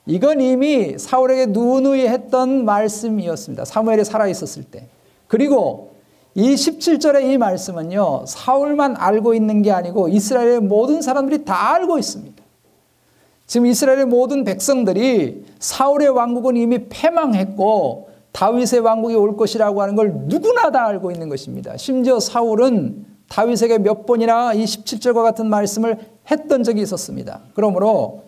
이건 0.05 0.39
이미 0.39 0.99
사울에게 0.99 1.47
누누이 1.47 2.07
했던 2.07 2.63
말씀이었습니다. 2.63 3.65
사무엘이 3.65 4.05
살아 4.05 4.27
있었을 4.27 4.63
때. 4.65 4.87
그리고 5.27 5.93
이 6.35 6.53
17절의 6.53 7.31
이 7.31 7.37
말씀은요. 7.39 8.25
사울만 8.27 8.97
알고 8.97 9.33
있는 9.33 9.63
게 9.63 9.71
아니고 9.71 10.09
이스라엘의 10.09 10.59
모든 10.59 11.01
사람들이 11.01 11.43
다 11.43 11.73
알고 11.73 11.97
있습니다. 11.97 12.35
지금 13.47 13.65
이스라엘의 13.65 14.05
모든 14.05 14.43
백성들이 14.43 15.43
사울의 15.57 16.09
왕국은 16.09 16.55
이미 16.55 16.87
패망했고 16.87 18.09
다윗의 18.35 18.81
왕국이 18.81 19.15
올 19.15 19.37
것이라고 19.37 19.81
하는 19.81 19.95
걸 19.95 20.11
누구나 20.25 20.69
다 20.69 20.85
알고 20.87 21.09
있는 21.11 21.29
것입니다. 21.29 21.77
심지어 21.77 22.19
사울은 22.19 23.05
다윗에게 23.29 23.77
몇 23.77 24.05
번이나 24.05 24.53
이 24.53 24.65
17절과 24.65 25.23
같은 25.23 25.47
말씀을 25.47 25.97
했던 26.29 26.61
적이 26.61 26.81
있었습니다. 26.81 27.39
그러므로 27.53 28.23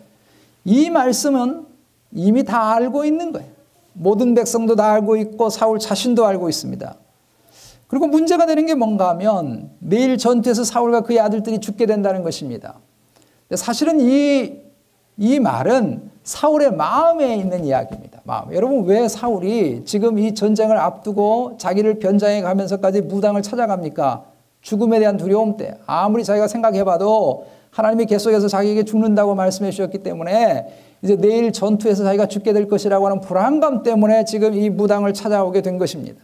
이 0.64 0.88
말씀은 0.88 1.66
이미 2.12 2.42
다 2.42 2.72
알고 2.72 3.04
있는 3.04 3.32
거예요. 3.32 3.46
모든 3.92 4.34
백성도 4.34 4.76
다 4.76 4.92
알고 4.92 5.16
있고 5.16 5.50
사울 5.50 5.78
자신도 5.78 6.24
알고 6.24 6.48
있습니다. 6.48 6.94
그리고 7.86 8.06
문제가 8.06 8.46
되는 8.46 8.64
게 8.64 8.74
뭔가 8.74 9.10
하면 9.10 9.70
내일 9.78 10.16
전투에서 10.16 10.64
사울과 10.64 11.02
그의 11.02 11.20
아들들이 11.20 11.60
죽게 11.60 11.84
된다는 11.84 12.22
것입니다. 12.22 12.78
사실은 13.54 14.00
이, 14.00 14.54
이 15.18 15.38
말은 15.38 16.10
사울의 16.24 16.72
마음에 16.72 17.36
있는 17.36 17.66
이야기입니다. 17.66 18.07
마음. 18.28 18.52
여러분 18.54 18.84
왜 18.84 19.08
사울이 19.08 19.84
지금 19.86 20.18
이 20.18 20.34
전쟁을 20.34 20.76
앞두고 20.76 21.54
자기를 21.56 21.98
변장해 21.98 22.42
가면서까지 22.42 23.00
무당을 23.00 23.40
찾아갑니까? 23.40 24.22
죽음에 24.60 24.98
대한 24.98 25.16
두려움 25.16 25.56
때 25.56 25.78
아무리 25.86 26.22
자기가 26.24 26.46
생각해봐도 26.46 27.46
하나님이 27.70 28.04
계속해서 28.04 28.48
자기에게 28.48 28.84
죽는다고 28.84 29.34
말씀해 29.34 29.70
주셨기 29.70 30.02
때문에 30.02 30.66
이제 31.00 31.16
내일 31.16 31.52
전투에서 31.52 32.04
자기가 32.04 32.26
죽게 32.26 32.52
될 32.52 32.68
것이라고 32.68 33.06
하는 33.06 33.20
불안감 33.22 33.82
때문에 33.82 34.26
지금 34.26 34.52
이 34.52 34.68
무당을 34.68 35.14
찾아오게 35.14 35.62
된 35.62 35.78
것입니다. 35.78 36.20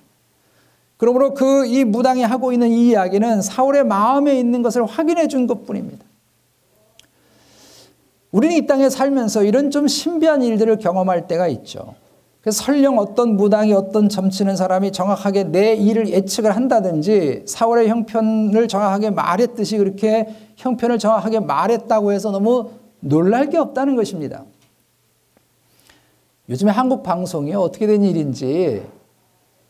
그러므로 0.99 1.33
그 1.33 1.65
이 1.67 1.85
무당이 1.85 2.23
하고 2.23 2.53
있는 2.53 2.69
이 2.69 2.89
이야기는 2.89 3.41
사울의 3.41 3.85
마음에 3.85 4.39
있는 4.39 4.61
것을 4.63 4.85
확인해 4.85 5.27
준 5.27 5.47
것 5.47 5.65
뿐입니다. 5.65 6.05
우리는 8.35 8.57
이 8.57 8.67
땅에 8.67 8.91
살면서 8.91 9.45
이런 9.45 9.71
좀 9.71 9.87
신비한 9.87 10.43
일들을 10.43 10.79
경험할 10.79 11.29
때가 11.29 11.47
있죠. 11.47 11.95
그래서 12.41 12.65
설령 12.65 12.99
어떤 12.99 13.37
무당이 13.37 13.73
어떤 13.73 14.09
점치는 14.09 14.57
사람이 14.57 14.91
정확하게 14.91 15.45
내 15.45 15.75
일을 15.75 16.09
예측을 16.09 16.57
한다든지 16.57 17.45
사울의 17.47 17.89
형편을 17.89 18.67
정확하게 18.67 19.11
말했듯이 19.11 19.79
그렇게 19.79 20.35
형편을 20.57 20.99
정확하게 20.99 21.41
말했다고 21.41 22.11
해서 22.11 22.33
너무 22.33 22.71
놀랄 22.99 23.51
게 23.51 23.57
없다는 23.57 23.95
것입니다. 23.95 24.45
요즘에 26.49 26.73
한국 26.73 27.05
방송이 27.05 27.55
어떻게 27.55 27.87
된 27.87 28.03
일인지 28.03 28.83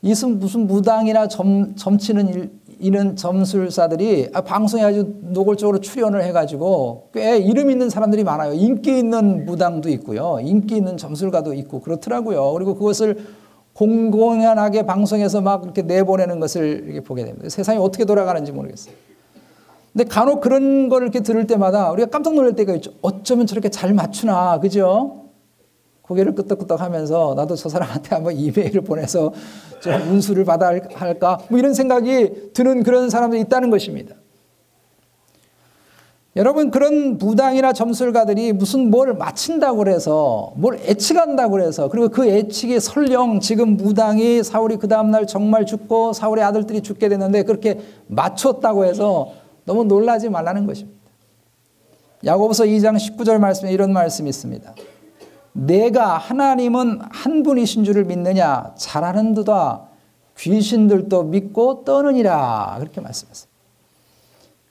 이슨 0.00 0.38
무슨 0.38 0.66
무당이나 0.66 1.28
점, 1.28 1.76
점치는 1.76 2.28
일, 2.28 2.50
이런 2.84 3.16
점술사들이 3.16 4.28
아, 4.34 4.42
방송에 4.42 4.82
아주 4.82 5.14
노골적으로 5.22 5.80
출연을 5.80 6.22
해가지고 6.24 7.08
꽤 7.14 7.38
이름 7.38 7.70
있는 7.70 7.88
사람들이 7.88 8.24
많아요. 8.24 8.52
인기 8.52 8.98
있는 8.98 9.46
무당도 9.46 9.88
있고요. 9.88 10.38
인기 10.42 10.76
있는 10.76 10.98
점술가도 10.98 11.54
있고 11.54 11.80
그렇더라고요. 11.80 12.52
그리고 12.52 12.74
그것을 12.74 13.24
공공연하게 13.72 14.84
방송에서 14.84 15.40
막 15.40 15.64
이렇게 15.64 15.80
내보내는 15.80 16.40
것을 16.40 16.84
이렇게 16.84 17.00
보게 17.00 17.24
됩니다. 17.24 17.48
세상이 17.48 17.78
어떻게 17.78 18.04
돌아가는지 18.04 18.52
모르겠어요. 18.52 18.94
근데 19.94 20.04
간혹 20.04 20.42
그런 20.42 20.90
걸 20.90 21.04
이렇게 21.04 21.20
들을 21.20 21.46
때마다 21.46 21.90
우리가 21.90 22.10
깜짝 22.10 22.34
놀랄 22.34 22.54
때가 22.54 22.74
있죠. 22.74 22.92
어쩌면 23.00 23.46
저렇게 23.46 23.70
잘 23.70 23.94
맞추나, 23.94 24.60
그죠? 24.60 25.23
고개를 26.06 26.34
끄덕끄덕 26.34 26.80
하면서 26.80 27.34
나도 27.34 27.56
저 27.56 27.68
사람한테 27.68 28.14
한번 28.14 28.36
이메일을 28.36 28.82
보내서 28.82 29.32
좀 29.80 29.94
운수를 30.10 30.44
받아 30.44 30.70
할까? 30.94 31.38
뭐 31.48 31.58
이런 31.58 31.72
생각이 31.72 32.52
드는 32.52 32.82
그런 32.82 33.08
사람들이 33.08 33.40
있다는 33.42 33.70
것입니다. 33.70 34.14
여러분 36.36 36.72
그런 36.72 37.16
무당이나 37.16 37.72
점술가들이 37.72 38.52
무슨 38.52 38.90
뭘 38.90 39.14
맞힌다고 39.14 39.78
그래서 39.78 40.52
뭘 40.56 40.80
예측한다고 40.80 41.52
그래서 41.52 41.88
그리고 41.88 42.08
그 42.08 42.28
예측이 42.28 42.80
설령 42.80 43.38
지금 43.38 43.76
무당이 43.76 44.42
사울이 44.42 44.76
그 44.76 44.88
다음 44.88 45.12
날 45.12 45.28
정말 45.28 45.64
죽고 45.64 46.12
사울의 46.12 46.44
아들들이 46.44 46.80
죽게 46.80 47.08
됐는데 47.08 47.44
그렇게 47.44 47.78
맞췄다고 48.08 48.84
해서 48.84 49.32
너무 49.64 49.84
놀라지 49.84 50.28
말라는 50.28 50.66
것입니다. 50.66 50.98
야고보서 52.24 52.64
2장 52.64 52.96
19절 52.96 53.38
말씀에 53.38 53.72
이런 53.72 53.92
말씀이 53.92 54.28
있습니다. 54.28 54.74
내가 55.54 56.18
하나님은 56.18 57.00
한 57.10 57.42
분이신 57.42 57.84
줄을 57.84 58.04
믿느냐? 58.04 58.74
잘하는 58.76 59.34
듯아 59.34 59.82
귀신들도 60.36 61.22
믿고 61.24 61.84
떠느니라. 61.84 62.76
그렇게 62.80 63.00
말씀했어요. 63.00 63.48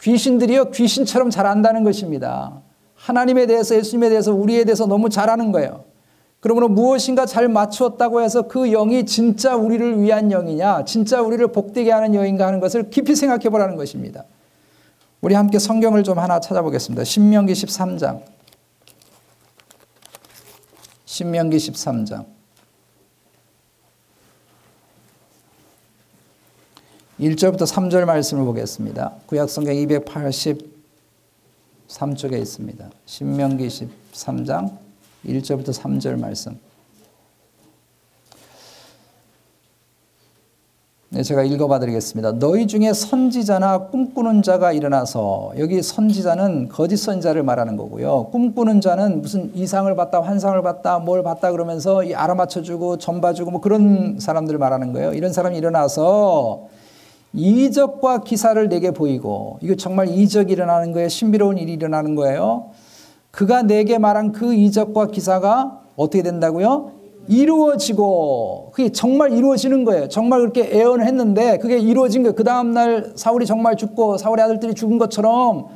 귀신들이요, 0.02 0.72
귀신처럼 0.72 1.30
잘 1.30 1.46
안다는 1.46 1.84
것입니다. 1.86 2.62
하나님에 2.96 3.46
대해서, 3.46 3.76
예수님에 3.76 4.10
대해서, 4.10 4.34
우리에 4.34 4.66
대해서 4.66 4.86
너무 4.86 5.08
잘 5.10 5.30
아는 5.30 5.54
거예요. 5.54 5.86
그러므로 6.42 6.68
무엇인가 6.68 7.26
잘 7.26 7.48
맞추었다고 7.48 8.22
해서 8.22 8.50
그 8.50 8.68
영이 8.70 9.06
진짜 9.06 9.56
우리를 9.56 10.02
위한 10.02 10.30
영이냐, 10.30 10.84
진짜 10.84 11.22
우리를 11.22 11.48
복되게 11.48 11.90
하는 11.90 12.14
영인가 12.14 12.46
하는 12.46 12.60
것을 12.60 12.90
깊이 12.90 13.16
생각해 13.16 13.48
보라는 13.50 13.78
것입니다. 13.78 14.26
우리 15.22 15.36
함께 15.36 15.58
성경을 15.58 16.04
좀 16.04 16.20
하나 16.20 16.42
찾아보겠습니다. 16.42 17.06
신명기 17.06 17.54
13장. 17.54 18.33
신명기 21.14 21.58
13장. 21.58 22.26
1절부터 27.20 27.68
3절 27.68 28.06
말씀을 28.06 28.46
보겠습니다. 28.46 29.14
구약 29.28 29.48
성경 29.48 29.76
283쪽에 29.76 32.42
있습니다. 32.42 32.90
신명기 33.06 33.68
13장 33.68 34.76
1절부터 35.24 35.80
3절 35.80 36.20
말씀. 36.20 36.60
제가 41.22 41.44
읽어봐 41.44 41.78
드리겠습니다. 41.80 42.40
너희 42.40 42.66
중에 42.66 42.92
선지자나 42.92 43.90
꿈꾸는 43.90 44.42
자가 44.42 44.74
일어나서 44.74 45.52
여기 45.60 45.84
선지자는 45.84 46.70
거짓 46.70 46.98
선지자를 46.98 47.44
말하는 47.44 47.78
거고요. 47.78 48.30
꿈꾸는 48.32 48.82
자는 48.82 49.22
무슨 49.22 49.52
이상을 49.54 49.96
봤다, 49.96 50.22
환상을 50.22 50.60
봤다, 50.64 50.98
뭘 50.98 51.22
봤다 51.22 51.52
그러면서 51.52 52.02
알아맞혀주고 52.16 52.98
전봐주고 52.98 53.52
뭐 53.52 53.62
그런 53.62 54.18
사람들을 54.20 54.58
말하는 54.58 54.92
거예요. 54.92 55.14
이런 55.14 55.32
사람이 55.32 55.56
일어나서 55.56 56.68
이적과 57.34 58.22
기사를 58.22 58.68
내게 58.68 58.90
보이고 58.90 59.60
이거 59.62 59.76
정말 59.76 60.08
이적이 60.08 60.54
일어나는 60.54 60.94
거예요. 60.94 61.10
신비로운 61.10 61.60
일이 61.60 61.74
일어나는 61.74 62.16
거예요. 62.16 62.72
그가 63.30 63.62
내게 63.62 64.00
말한 64.00 64.32
그 64.32 64.56
이적과 64.56 65.08
기사가 65.08 65.80
어떻게 65.96 66.24
된다고요? 66.24 67.03
이루어지고 67.28 68.72
그게 68.74 68.92
정말 68.92 69.32
이루어지는 69.32 69.86
거예요. 69.86 70.10
정말 70.10 70.40
그렇게 70.42 70.64
애언을 70.64 71.06
했는데 71.06 71.58
그게 71.58 71.78
이루어진 71.78 72.24
거예요. 72.24 72.36
그 72.36 72.44
다음 72.44 72.72
날 72.74 73.14
사울이 73.16 73.46
정말 73.46 73.78
죽고 73.78 74.18
사울의 74.18 74.44
아들들이 74.44 74.74
죽은 74.74 74.98
것처럼 74.98 75.68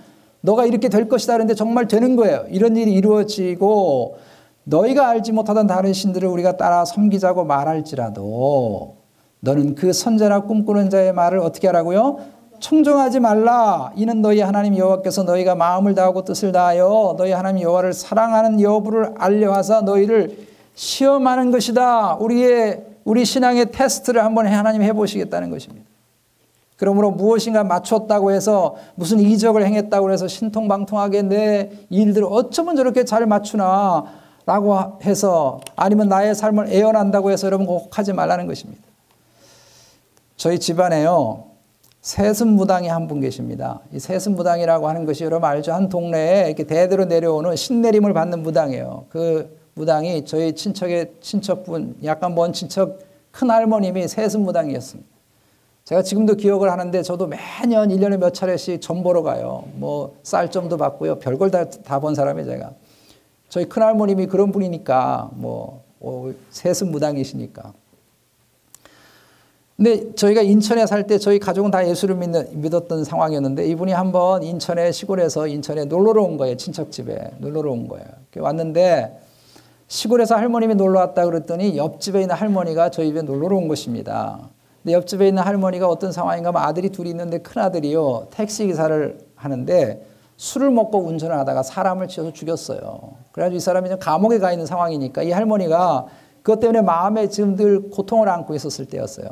너가 0.42 0.66
이렇게 0.66 0.90
될 0.90 1.08
것이다 1.08 1.34
그런데 1.34 1.54
정말 1.54 1.88
되는 1.88 2.16
거예요. 2.16 2.46
이런 2.50 2.76
일이 2.76 2.94
이루어지고 2.94 4.18
너희가 4.64 5.08
알지 5.08 5.32
못하던 5.32 5.66
다른 5.68 5.94
신들을 5.94 6.28
우리가 6.28 6.58
따라 6.58 6.84
섬기자고 6.84 7.46
말할지라도 7.46 8.96
너는 9.40 9.76
그 9.76 9.94
선제나 9.94 10.42
꿈꾸는 10.42 10.90
자의 10.90 11.14
말을 11.14 11.40
어떻게 11.40 11.68
하라고요? 11.68 12.18
청종하지 12.60 13.20
말라. 13.20 13.92
이는 13.96 14.22
너희 14.22 14.42
하나님 14.42 14.76
여호와께서 14.76 15.24
너희가 15.24 15.56
마음을 15.56 15.94
다하고 15.96 16.24
뜻을 16.24 16.52
다하여 16.52 17.16
너희 17.18 17.32
하나님 17.32 17.62
여호와를 17.64 17.94
사랑하는 17.94 18.60
여부를 18.62 19.14
알려하사 19.18 19.82
너희를 19.82 20.38
시험하는 20.78 21.50
것이다. 21.50 22.16
우리의 22.16 22.86
우리 23.04 23.26
신앙의 23.26 23.72
테스트를 23.72 24.24
한번 24.24 24.46
하나님 24.46 24.84
해보시겠다는 24.84 25.50
것입니다. 25.50 25.88
그러므로 26.78 27.10
무엇인가 27.10 27.64
맞췄다고 27.64 28.32
해서 28.32 28.76
무슨 28.94 29.20
이적을 29.20 29.66
행했다고 29.66 30.12
해서 30.12 30.28
신통방통하게 30.28 31.24
내 31.24 31.72
일들을 31.90 32.28
어쩌면 32.30 32.76
저렇게 32.76 33.04
잘 33.04 33.26
맞추나 33.26 34.06
라고 34.46 35.00
해서 35.04 35.60
아니면 35.76 36.10
나의 36.10 36.36
삶을 36.36 36.68
애연한다고 36.68 37.32
해서 37.32 37.48
여러분 37.48 37.66
꼭 37.66 37.98
하지 37.98 38.14
말라는 38.14 38.46
것입니다. 38.46 38.82
저희 40.38 40.60
집안에요. 40.60 41.46
세습무당이 42.02 42.88
한 42.88 43.08
분 43.08 43.20
계십니다. 43.20 43.80
이 43.92 44.00
세습무당이라고 44.00 44.88
하는 44.88 45.06
것이 45.06 45.24
여러분 45.24 45.50
알죠? 45.50 45.74
한 45.74 45.90
동네에 45.90 46.46
이렇게 46.46 46.66
대대로 46.66 47.06
내려오는 47.06 47.56
신내림을 47.56 48.14
받는 48.14 48.44
무당이에요. 48.44 49.06
그 49.10 49.57
무당이 49.82 50.26
저희 50.26 50.54
친척의 50.54 51.12
친척분, 51.22 51.98
약간 52.04 52.34
먼 52.34 52.52
친척 52.52 53.00
큰 53.32 53.52
할머님이 53.52 54.08
세습 54.08 54.42
무당이었습니다. 54.42 55.08
제가 55.86 56.02
지금도 56.02 56.36
기억을 56.36 56.72
하는데 56.72 57.02
저도 57.02 57.28
매년 57.28 57.90
1년에 57.90 58.18
몇 58.18 58.34
차례씩 58.34 58.82
점 58.82 59.04
보러 59.04 59.22
가요. 59.22 59.64
뭐 59.76 60.18
쌀점도 60.24 60.78
받고요. 60.78 61.20
별걸 61.20 61.52
다다본 61.52 62.16
사람이 62.16 62.44
제가. 62.44 62.72
저희 63.50 63.66
큰 63.66 63.84
할머님이 63.84 64.26
그런 64.26 64.52
분이니까 64.52 65.30
뭐 65.34 65.84
어, 66.00 66.32
세습 66.50 66.90
무당이시니까. 66.90 67.74
근데 69.78 70.16
저희가 70.16 70.42
인천에 70.42 70.88
살 70.88 71.06
때 71.06 71.20
저희 71.20 71.38
가족은 71.38 71.70
다 71.70 71.88
예수를 71.88 72.16
믿는, 72.16 72.48
믿었던 72.62 73.04
상황이었는데 73.04 73.68
이분이 73.68 73.92
한번 73.92 74.42
인천에 74.42 74.92
시골에서 74.92 75.46
인천에 75.48 75.86
놀러러 75.86 76.24
온 76.24 76.36
거예요. 76.38 76.58
친척 76.58 76.92
집에 76.92 77.32
놀러러 77.38 77.72
온 77.72 77.88
거예요. 77.88 78.08
왔는데 78.36 79.27
시골에서 79.88 80.36
할머님이 80.36 80.76
놀러 80.76 81.00
왔다 81.00 81.26
그랬더니 81.26 81.78
옆집에 81.78 82.22
있는 82.22 82.36
할머니가 82.36 82.90
저희 82.90 83.08
집에 83.08 83.22
놀러 83.22 83.56
온 83.56 83.68
것입니다. 83.68 84.50
근데 84.84 84.94
옆집에 84.94 85.30
있는 85.30 85.44
할머니가 85.44 85.88
어떤 85.88 86.12
상황인가 86.12 86.50
하면 86.50 86.62
아들이 86.62 86.90
둘이 86.90 87.10
있는데 87.10 87.40
큰 87.40 87.62
아들이요 87.62 88.28
택시 88.32 88.68
기사를 88.68 89.18
하는데 89.36 90.06
술을 90.36 90.72
먹고 90.72 91.00
운전을 91.00 91.38
하다가 91.40 91.64
사람을 91.64 92.08
치어서 92.10 92.32
죽였어요. 92.34 93.14
그래가지고 93.32 93.58
이 93.58 93.60
사람이 93.60 93.90
좀 93.90 94.00
감옥에 94.00 94.40
가 94.40 94.52
있는 94.52 94.66
상황이니까 94.66 95.24
이 95.24 95.32
할머니가 95.32 96.06
그것 96.44 96.60
때문에 96.60 96.82
마음에 96.82 97.28
지금 97.30 97.56
늘 97.56 97.90
고통을 97.90 98.30
안고 98.30 98.56
있었을 98.56 98.86
때였어요. 98.86 99.30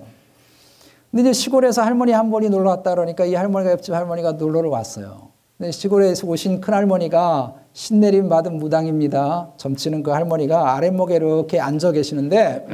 근데 1.11 1.21
이제 1.21 1.33
시골에서 1.33 1.81
할머니 1.81 2.11
한 2.11 2.31
번이 2.31 2.49
놀러 2.49 2.69
왔다 2.71 2.91
그러니까 2.91 3.25
이 3.25 3.35
할머니가 3.35 3.71
옆집 3.71 3.93
할머니가 3.93 4.33
놀러를 4.33 4.69
왔어요. 4.69 5.29
근데 5.57 5.71
시골에서 5.71 6.27
오신 6.27 6.61
큰 6.61 6.73
할머니가 6.73 7.55
신내림 7.75 8.29
받은 8.29 8.57
무당입니다. 8.57 9.49
점치는 9.57 10.01
그 10.01 10.11
할머니가 10.11 10.75
아랫목에 10.75 11.17
이렇게 11.17 11.59
앉아 11.59 11.91
계시는데 11.91 12.65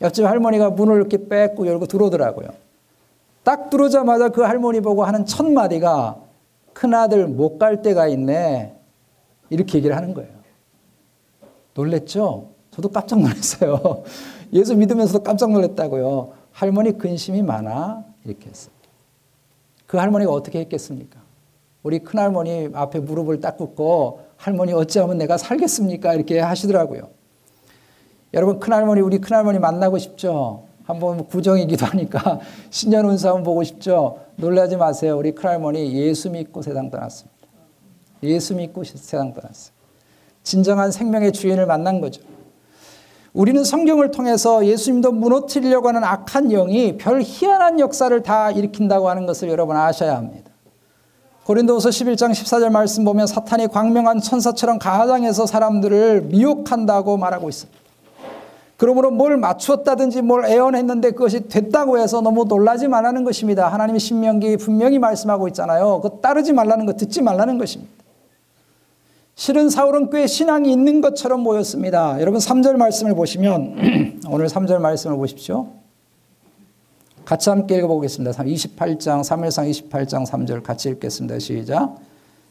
옆집 0.00 0.24
할머니가 0.24 0.70
문을 0.70 0.96
이렇게 0.96 1.28
뺏고 1.28 1.66
열고 1.66 1.84
들어오더라고요. 1.86 2.48
딱 3.44 3.68
들어오자마자 3.68 4.30
그 4.30 4.40
할머니 4.40 4.80
보고 4.80 5.04
하는 5.04 5.26
첫 5.26 5.44
마디가 5.46 6.16
큰아들 6.72 7.28
못 7.28 7.58
갈 7.58 7.82
때가 7.82 8.08
있네. 8.08 8.74
이렇게 9.50 9.76
얘기를 9.78 9.94
하는 9.94 10.14
거예요. 10.14 10.30
놀랬죠? 11.74 12.48
저도 12.70 12.88
깜짝 12.88 13.20
놀랐어요. 13.20 14.02
예수 14.54 14.74
믿으면서도 14.74 15.22
깜짝 15.24 15.52
놀랐다고요. 15.52 16.32
할머니 16.52 16.96
근심이 16.96 17.42
많아. 17.42 18.02
이렇게 18.24 18.48
했어요. 18.48 18.72
그 19.86 19.98
할머니가 19.98 20.32
어떻게 20.32 20.58
했겠습니까? 20.60 21.20
우리 21.86 22.00
큰할머니 22.00 22.68
앞에 22.72 22.98
무릎을 22.98 23.40
딱 23.40 23.56
꿇고 23.56 24.18
할머니 24.36 24.72
어찌하면 24.72 25.18
내가 25.18 25.38
살겠습니까? 25.38 26.14
이렇게 26.14 26.40
하시더라고요. 26.40 27.10
여러분 28.34 28.58
큰할머니 28.58 29.00
우리 29.02 29.20
큰할머니 29.20 29.60
만나고 29.60 29.96
싶죠? 29.98 30.64
한번 30.82 31.28
구정이기도 31.28 31.86
하니까 31.86 32.40
신년 32.70 33.06
운수 33.06 33.28
한번 33.28 33.44
보고 33.44 33.62
싶죠? 33.62 34.18
놀라지 34.34 34.76
마세요. 34.76 35.16
우리 35.16 35.32
큰할머니 35.32 35.92
예수 35.94 36.28
믿고 36.28 36.60
세상 36.60 36.90
떠났습니다. 36.90 37.36
예수 38.24 38.56
믿고 38.56 38.82
세상 38.82 39.32
떠났어요. 39.32 39.72
진정한 40.42 40.90
생명의 40.90 41.30
주인을 41.30 41.66
만난 41.66 42.00
거죠. 42.00 42.20
우리는 43.32 43.62
성경을 43.62 44.10
통해서 44.10 44.66
예수님도 44.66 45.12
무너뜨리려고 45.12 45.86
하는 45.86 46.02
악한 46.02 46.48
영이 46.48 46.98
별 46.98 47.22
희한한 47.22 47.78
역사를 47.78 48.20
다 48.24 48.50
일으킨다고 48.50 49.08
하는 49.08 49.24
것을 49.24 49.48
여러분 49.48 49.76
아셔야 49.76 50.16
합니다. 50.16 50.45
고린도서 51.46 51.90
11장 51.90 52.32
14절 52.32 52.70
말씀 52.70 53.04
보면 53.04 53.28
사탄이 53.28 53.68
광명한 53.68 54.20
천사처럼 54.20 54.80
가장해서 54.80 55.46
사람들을 55.46 56.22
미혹한다고 56.22 57.16
말하고 57.18 57.48
있습니다. 57.48 57.78
그러므로 58.76 59.12
뭘 59.12 59.36
맞추었다든지 59.36 60.22
뭘 60.22 60.44
애원했는데 60.44 61.12
그것이 61.12 61.46
됐다고 61.46 62.00
해서 62.00 62.20
너무 62.20 62.46
놀라지 62.46 62.88
말라는 62.88 63.22
것입니다. 63.22 63.68
하나님의 63.68 64.00
신명기 64.00 64.56
분명히 64.56 64.98
말씀하고 64.98 65.46
있잖아요. 65.46 66.00
그 66.00 66.18
따르지 66.20 66.52
말라는 66.52 66.84
것, 66.84 66.96
듣지 66.96 67.22
말라는 67.22 67.58
것입니다. 67.58 67.92
실은 69.36 69.70
사울은 69.70 70.10
꽤 70.10 70.26
신앙이 70.26 70.72
있는 70.72 71.00
것처럼 71.00 71.44
보였습니다. 71.44 72.20
여러분 72.20 72.40
3절 72.40 72.74
말씀을 72.74 73.14
보시면 73.14 74.22
오늘 74.28 74.48
3절 74.48 74.80
말씀을 74.80 75.16
보십시오. 75.16 75.68
같이 77.26 77.50
함께 77.50 77.78
읽어보겠습니다. 77.78 78.40
28장, 78.40 79.20
3일상 79.20 79.90
28장 79.90 80.24
3절 80.24 80.62
같이 80.62 80.90
읽겠습니다. 80.90 81.40
시작. 81.40 81.96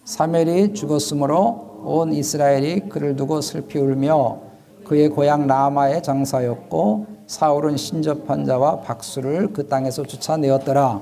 사멜이 0.03 0.73
죽었으므로 0.73 1.79
온 1.85 2.11
이스라엘이 2.11 2.89
그를 2.89 3.15
두고 3.15 3.39
슬피 3.39 3.79
울며 3.79 4.37
그의 4.83 5.07
고향 5.07 5.47
라마의 5.47 6.03
장사였고 6.03 7.05
사울은 7.25 7.77
신접한 7.77 8.43
자와 8.43 8.81
박수를 8.81 9.53
그 9.53 9.69
땅에서 9.69 10.03
쫓아내었더라. 10.03 11.01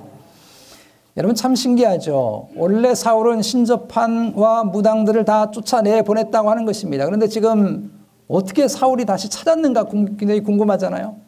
여러분 1.18 1.36
참 1.36 1.56
신기하죠. 1.56 2.50
원래 2.56 2.94
사울은 2.94 3.42
신접한과 3.42 4.66
무당들을 4.66 5.26
다 5.26 5.50
쫓아내 5.50 6.04
보냈다고 6.04 6.48
하는 6.52 6.66
것입니다. 6.66 7.06
그런데 7.06 7.28
지금 7.28 7.92
어떻게 8.28 8.68
사울이 8.68 9.06
다시 9.06 9.32
찾았는가 9.32 9.86
굉장히 10.20 10.42
궁금하잖아요. 10.44 11.23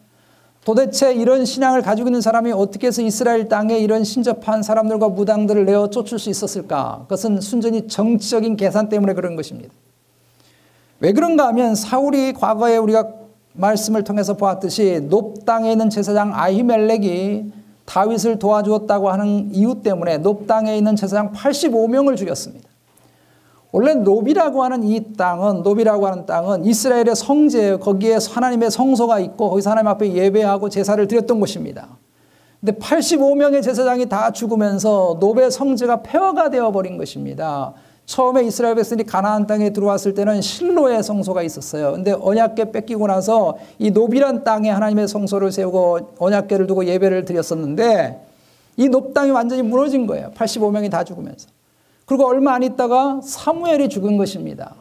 도대체 0.66 1.14
이런 1.14 1.46
신앙을 1.46 1.84
가지고 1.84 2.10
있는 2.10 2.22
사람이 2.22 2.52
어떻게 2.52 2.88
해서 2.88 3.04
이스라엘 3.04 3.48
땅에 3.48 3.78
이런 3.78 4.04
신접한 4.04 4.64
사람들과 4.64 5.10
무당들을 5.10 5.64
내어 5.64 5.92
쫓을 5.92 6.18
수 6.18 6.32
있었을까? 6.32 7.02
그것은 7.04 7.40
순전히 7.40 7.88
정치적인 7.88 8.58
계산 8.58 8.90
때문에 8.90 9.14
그런 9.14 9.36
것입니다. 9.36 9.72
왜 11.00 11.14
그런가 11.14 11.48
하면 11.48 11.76
사울이 11.76 12.34
과거에 12.34 12.78
우리가 12.78 13.08
말씀을 13.54 14.04
통해서 14.04 14.34
보았듯이 14.34 15.02
높 15.08 15.46
땅에 15.46 15.72
있는 15.72 15.92
제사장 15.92 16.32
아히멜렉이 16.34 17.52
다윗을 17.86 18.40
도와주었다고 18.40 19.12
하는 19.12 19.54
이유 19.54 19.82
때문에 19.84 20.18
높 20.18 20.48
땅에 20.48 20.76
있는 20.76 20.96
제사장 20.96 21.32
85명을 21.32 22.18
죽였습니다. 22.18 22.68
원래 23.76 23.94
노비라고 23.94 24.64
하는 24.64 24.84
이 24.84 25.04
땅은 25.18 25.62
노비라고 25.62 26.08
하는 26.08 26.26
땅은 26.26 26.64
이스라엘의 26.64 27.14
성지예요. 27.14 27.80
거기에 27.80 28.20
하나님의 28.26 28.72
성소가 28.72 29.20
있고 29.20 29.50
거기서 29.50 29.72
하나님 29.72 29.90
앞에 29.90 30.14
예배하고 30.14 30.70
제사를 30.70 31.06
드렸던 31.06 31.42
곳입니다. 31.42 31.90
근데 32.62 32.72
85명의 32.80 33.62
제사장이 33.62 34.06
다 34.06 34.32
죽으면서 34.32 35.18
노베 35.20 35.50
성지가 35.50 36.04
폐허가 36.04 36.50
되어 36.50 36.72
버린 36.72 36.98
것입니다. 36.98 37.74
처음에 38.06 38.44
이스라엘 38.46 38.76
백성이 38.76 39.04
가나안 39.04 39.46
땅에 39.46 39.72
들어왔을 39.72 40.14
때는 40.14 40.42
실로의 40.42 41.04
성소가 41.04 41.44
있었어요. 41.44 41.92
근데 41.92 42.14
언약궤 42.14 42.72
뺏기고 42.72 43.08
나서 43.08 43.58
이 43.78 43.92
노비란 43.92 44.46
땅에 44.46 44.70
하나님의 44.70 45.10
성소를 45.10 45.52
세우고 45.52 46.16
언약궤를 46.18 46.66
두고 46.68 46.86
예배를 46.86 47.26
드렸었는데 47.26 48.26
이 48.78 48.88
높 48.88 49.14
땅이 49.14 49.32
완전히 49.32 49.64
무너진 49.64 50.08
거예요. 50.08 50.32
85명이 50.34 50.90
다 50.90 51.04
죽으면서. 51.04 51.55
그리고 52.06 52.28
얼마 52.28 52.54
안 52.54 52.64
있다가 52.64 53.22
사무엘이 53.24 53.90
죽은 53.90 54.18
것입니다. 54.18 54.76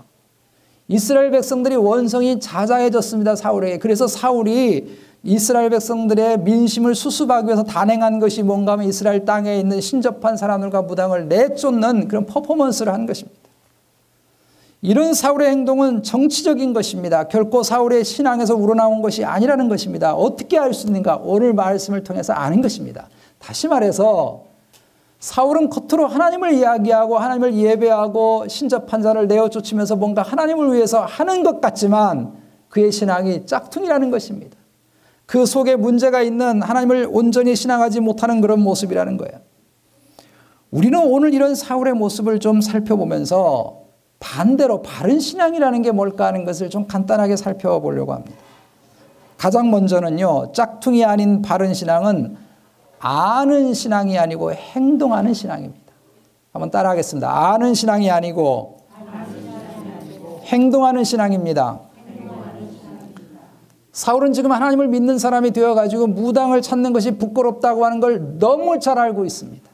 이스라엘 0.89 1.31
백성들이 1.31 1.77
원성이 1.77 2.39
자자해졌습니다. 2.41 3.37
사울에게. 3.37 3.79
그래서 3.79 4.07
사울이 4.07 4.99
이스라엘 5.23 5.71
백성들의 5.71 6.41
민심을 6.41 6.95
수습하기 6.95 7.47
위해서 7.47 7.63
단행한 7.65 8.21
것이 8.21 8.43
뭔가 8.43 8.73
하면 8.73 8.87
이스라엘 8.87 9.25
땅에 9.25 9.59
있는 9.59 9.81
신접한 9.81 10.37
사람들과 10.37 10.83
무당을 10.83 11.29
내쫓는 11.29 12.09
그런 12.09 12.27
퍼포먼스를 12.27 12.93
한 12.93 13.07
것입니다. 13.07 13.41
이런 14.83 15.15
사울의 15.15 15.49
행동은 15.49 16.03
정치적인 16.03 16.75
것입니다. 16.75 17.25
결코 17.25 17.63
사울의 17.63 18.05
신앙에서 18.05 18.55
우러나온 18.55 19.01
것이 19.01 19.25
아니라는 19.25 19.71
것입니다. 19.71 20.15
어떻게 20.15 20.59
알 20.59 20.75
수 20.75 20.89
있는가? 20.89 21.23
오늘 21.25 21.55
말씀을 21.55 22.05
통해서 22.05 22.35
아는 22.35 22.61
것입니다. 22.61 23.09
다시 23.39 23.67
말해서 23.67 24.43
사울은 25.25 25.71
겉으로 25.71 26.07
하나님을 26.07 26.53
이야기하고 26.53 27.17
하나님을 27.17 27.55
예배하고 27.55 28.47
신접한 28.47 29.01
자를 29.01 29.27
내어 29.27 29.49
쫓으면서 29.49 29.97
뭔가 29.97 30.21
하나님을 30.21 30.75
위해서 30.75 31.01
하는 31.07 31.43
것 31.43 31.63
같지만 31.63 32.35
그의 32.69 32.93
신앙이 32.93 33.47
짝퉁이라는 33.47 34.11
것입니다. 34.11 34.55
그 35.25 35.47
속에 35.47 35.77
문제가 35.77 36.21
있는 36.21 36.61
하나님을 36.61 37.09
온전히 37.11 37.57
신앙하지 37.57 38.01
못하는 38.01 38.43
그런 38.43 38.61
모습이라는 38.61 39.17
거예요. 39.17 39.41
우리는 40.71 41.01
오늘 41.03 41.33
이런 41.33 41.55
사울의 41.55 41.95
모습을 41.95 42.39
좀 42.39 42.61
살펴보면서 42.61 43.81
반대로 44.21 44.83
바른 44.83 45.21
신앙이라는 45.21 45.81
게 45.81 45.91
뭘까 45.91 46.27
하는 46.27 46.45
것을 46.45 46.69
좀 46.69 46.87
간단하게 46.87 47.37
살펴보려고 47.37 48.13
합니다. 48.13 48.37
가장 49.39 49.71
먼저는요, 49.71 50.53
짝퉁이 50.53 51.03
아닌 51.03 51.41
바른 51.41 51.73
신앙은 51.73 52.44
아는 53.07 53.75
신앙이 53.75 54.19
아니고 54.19 54.53
행동하는 54.53 55.35
신앙입니다. 55.35 55.93
한번 56.55 56.71
따라하겠습니다. 56.71 57.53
아는 57.53 57.75
신앙이 57.75 58.11
아니고 58.11 58.79
행동하는 60.45 61.05
신앙입니다. 61.05 61.81
사울은 63.93 64.33
지금 64.33 64.53
하나님을 64.53 64.89
믿는 64.89 65.19
사람이 65.19 65.51
되어가지고 65.51 66.07
무당을 66.07 66.63
찾는 66.63 66.95
것이 66.95 67.19
부끄럽다고 67.19 67.85
하는 67.85 68.01
걸 68.01 68.39
너무 68.39 68.79
잘 68.81 68.99
알고 68.99 69.27
있습니다. 69.27 69.69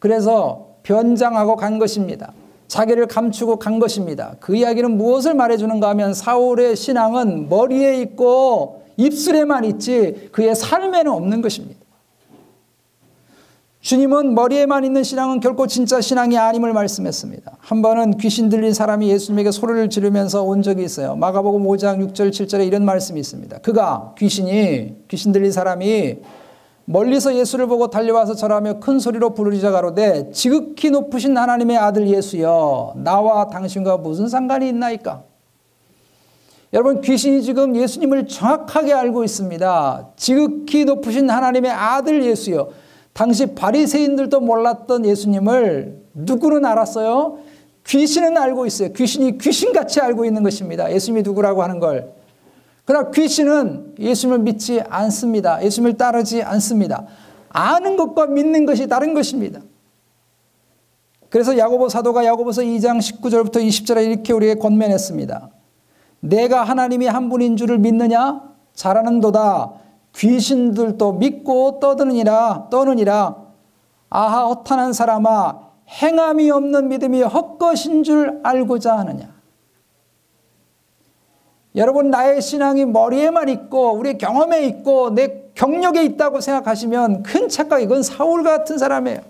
그래서 0.00 0.70
변장하고 0.82 1.54
간 1.54 1.78
것입니다. 1.78 2.32
자기를 2.66 3.06
감추고 3.06 3.60
간 3.60 3.78
것입니다. 3.78 4.34
그 4.40 4.56
이야기는 4.56 4.98
무엇을 4.98 5.34
말해주는가 5.34 5.90
하면 5.90 6.12
사울의 6.12 6.74
신앙은 6.74 7.48
머리에 7.48 8.00
있고 8.02 8.82
입술에만 8.96 9.64
있지 9.64 10.28
그의 10.32 10.56
삶에는 10.56 11.12
없는 11.12 11.40
것입니다. 11.40 11.83
주님은 13.84 14.34
머리에만 14.34 14.82
있는 14.84 15.02
신앙은 15.02 15.40
결코 15.40 15.66
진짜 15.66 16.00
신앙이 16.00 16.38
아님을 16.38 16.72
말씀했습니다. 16.72 17.58
한 17.58 17.82
번은 17.82 18.16
귀신 18.16 18.48
들린 18.48 18.72
사람이 18.72 19.10
예수님에게 19.10 19.50
소리를 19.50 19.90
지르면서 19.90 20.42
온 20.42 20.62
적이 20.62 20.84
있어요. 20.84 21.16
마가복음 21.16 21.64
5장 21.64 21.98
6절 21.98 22.30
7절에 22.30 22.66
이런 22.66 22.86
말씀이 22.86 23.20
있습니다. 23.20 23.58
그가 23.58 24.14
귀신이 24.16 24.94
귀신 25.06 25.32
들린 25.32 25.52
사람이 25.52 26.16
멀리서 26.86 27.34
예수를 27.34 27.66
보고 27.66 27.90
달려와서 27.90 28.36
절하며 28.36 28.80
큰 28.80 28.98
소리로 28.98 29.34
부르짖어 29.34 29.70
가로되 29.70 30.30
지극히 30.32 30.88
높으신 30.88 31.36
하나님의 31.36 31.76
아들 31.76 32.08
예수여 32.08 32.94
나와 32.96 33.48
당신과 33.48 33.98
무슨 33.98 34.28
상관이 34.28 34.66
있나이까? 34.66 35.24
여러분 36.72 37.02
귀신이 37.02 37.42
지금 37.42 37.76
예수님을 37.76 38.28
정확하게 38.28 38.94
알고 38.94 39.24
있습니다. 39.24 40.08
지극히 40.16 40.86
높으신 40.86 41.28
하나님의 41.28 41.70
아들 41.70 42.24
예수여 42.24 42.83
당시 43.14 43.46
바리새인들도 43.46 44.40
몰랐던 44.40 45.06
예수님을 45.06 46.02
누구는 46.14 46.64
알았어요? 46.64 47.38
귀신은 47.86 48.36
알고 48.36 48.66
있어요. 48.66 48.92
귀신이 48.92 49.38
귀신같이 49.38 50.00
알고 50.00 50.24
있는 50.24 50.42
것입니다. 50.42 50.92
예수님이 50.92 51.22
누구라고 51.22 51.62
하는 51.62 51.78
걸. 51.78 52.12
그러나 52.84 53.10
귀신은 53.10 53.94
예수님을 53.98 54.40
믿지 54.40 54.82
않습니다. 54.88 55.62
예수님을 55.64 55.96
따르지 55.96 56.42
않습니다. 56.42 57.06
아는 57.50 57.96
것과 57.96 58.26
믿는 58.26 58.66
것이 58.66 58.88
다른 58.88 59.14
것입니다. 59.14 59.60
그래서 61.30 61.56
야고보 61.56 61.88
사도가 61.88 62.24
야고보서 62.24 62.62
2장 62.62 62.98
19절부터 62.98 63.56
20절에 63.56 64.06
이렇게 64.06 64.32
우리에게 64.32 64.60
권면했습니다. 64.60 65.50
내가 66.20 66.64
하나님이 66.64 67.06
한 67.06 67.28
분인 67.28 67.56
줄을 67.56 67.78
믿느냐? 67.78 68.42
잘하는도다. 68.74 69.83
귀신들도 70.16 71.14
믿고 71.14 71.80
떠드느니라 71.80 72.68
떠느니라. 72.70 73.36
아하 74.10 74.46
허탄한 74.46 74.92
사람아 74.92 75.58
행함이 75.88 76.50
없는 76.50 76.88
믿음이 76.88 77.22
헛것인 77.22 78.04
줄 78.04 78.40
알고자 78.42 78.96
하느냐? 78.98 79.34
여러분 81.76 82.10
나의 82.10 82.40
신앙이 82.40 82.84
머리에만 82.84 83.48
있고 83.48 83.92
우리 83.94 84.16
경험에 84.16 84.64
있고 84.66 85.10
내 85.10 85.42
경력에 85.54 86.04
있다고 86.04 86.40
생각하시면 86.40 87.24
큰 87.24 87.48
착각 87.48 87.82
이건 87.82 88.02
사울 88.02 88.44
같은 88.44 88.78
사람이에요. 88.78 89.20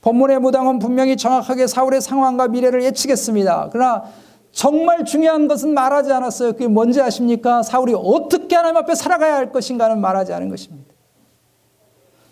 본문의 0.00 0.38
무당은 0.38 0.78
분명히 0.78 1.18
정확하게 1.18 1.66
사울의 1.66 2.00
상황과 2.00 2.48
미래를 2.48 2.82
예측했습니다. 2.82 3.68
그러나 3.70 4.04
정말 4.52 5.04
중요한 5.04 5.48
것은 5.48 5.74
말하지 5.74 6.12
않았어요. 6.12 6.52
그게 6.52 6.66
뭔지 6.66 7.00
아십니까? 7.00 7.62
사울이 7.62 7.94
어떻게 7.96 8.56
하나님 8.56 8.76
앞에 8.78 8.94
살아가야 8.94 9.34
할 9.36 9.52
것인가는 9.52 10.00
말하지 10.00 10.32
않은 10.32 10.48
것입니다. 10.48 10.90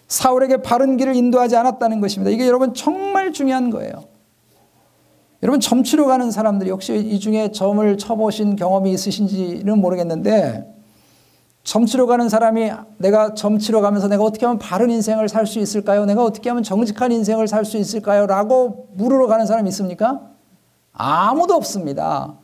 사울에게 0.09 0.63
바른 0.63 0.97
길을 0.97 1.15
인도하지 1.15 1.57
않았다는 1.57 2.01
것입니다. 2.01 2.31
이게 2.31 2.47
여러분 2.47 2.75
정말 2.75 3.33
중요한 3.33 3.71
거예요. 3.71 4.05
여러분 5.43 5.61
점치러 5.61 6.07
가는 6.07 6.31
사람들이 6.31 6.71
혹시 6.71 6.97
이 6.97 7.21
중에 7.21 7.53
점을 7.53 7.97
쳐보신 7.99 8.57
경험이 8.57 8.91
있으신지는 8.93 9.79
모르겠는데 9.79 10.75
점치러 11.63 12.07
가는 12.07 12.29
사람이 12.29 12.73
내가 12.97 13.35
점치러 13.35 13.81
가면서 13.83 14.09
내가 14.09 14.25
어떻게 14.25 14.47
하면 14.47 14.59
바른 14.59 14.91
인생을 14.91 15.29
살 15.29 15.47
수 15.47 15.59
있을까요? 15.61 16.07
내가 16.07 16.25
어떻게 16.25 16.49
하면 16.49 16.63
정직한 16.65 17.13
인생을 17.13 17.47
살 17.47 17.65
수 17.65 17.77
있을까요? 17.77 18.27
라고 18.27 18.89
물으러 18.95 19.27
가는 19.27 19.45
사람이 19.47 19.69
있습니까? 19.69 20.23
아무도 20.99 21.55
없습니다. 21.55 22.35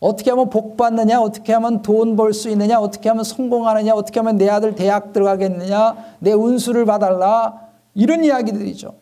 어떻게 0.00 0.30
하면 0.30 0.48
복 0.50 0.76
받느냐, 0.76 1.20
어떻게 1.20 1.52
하면 1.52 1.82
돈 1.82 2.16
벌 2.16 2.32
수 2.32 2.48
있느냐, 2.50 2.78
어떻게 2.80 3.08
하면 3.08 3.24
성공하느냐, 3.24 3.94
어떻게 3.94 4.20
하면 4.20 4.36
내 4.36 4.48
아들 4.48 4.74
대학 4.74 5.12
들어가겠느냐, 5.12 5.96
내 6.20 6.32
운수를 6.32 6.84
봐달라, 6.84 7.54
이런 7.94 8.24
이야기들이죠. 8.24 8.94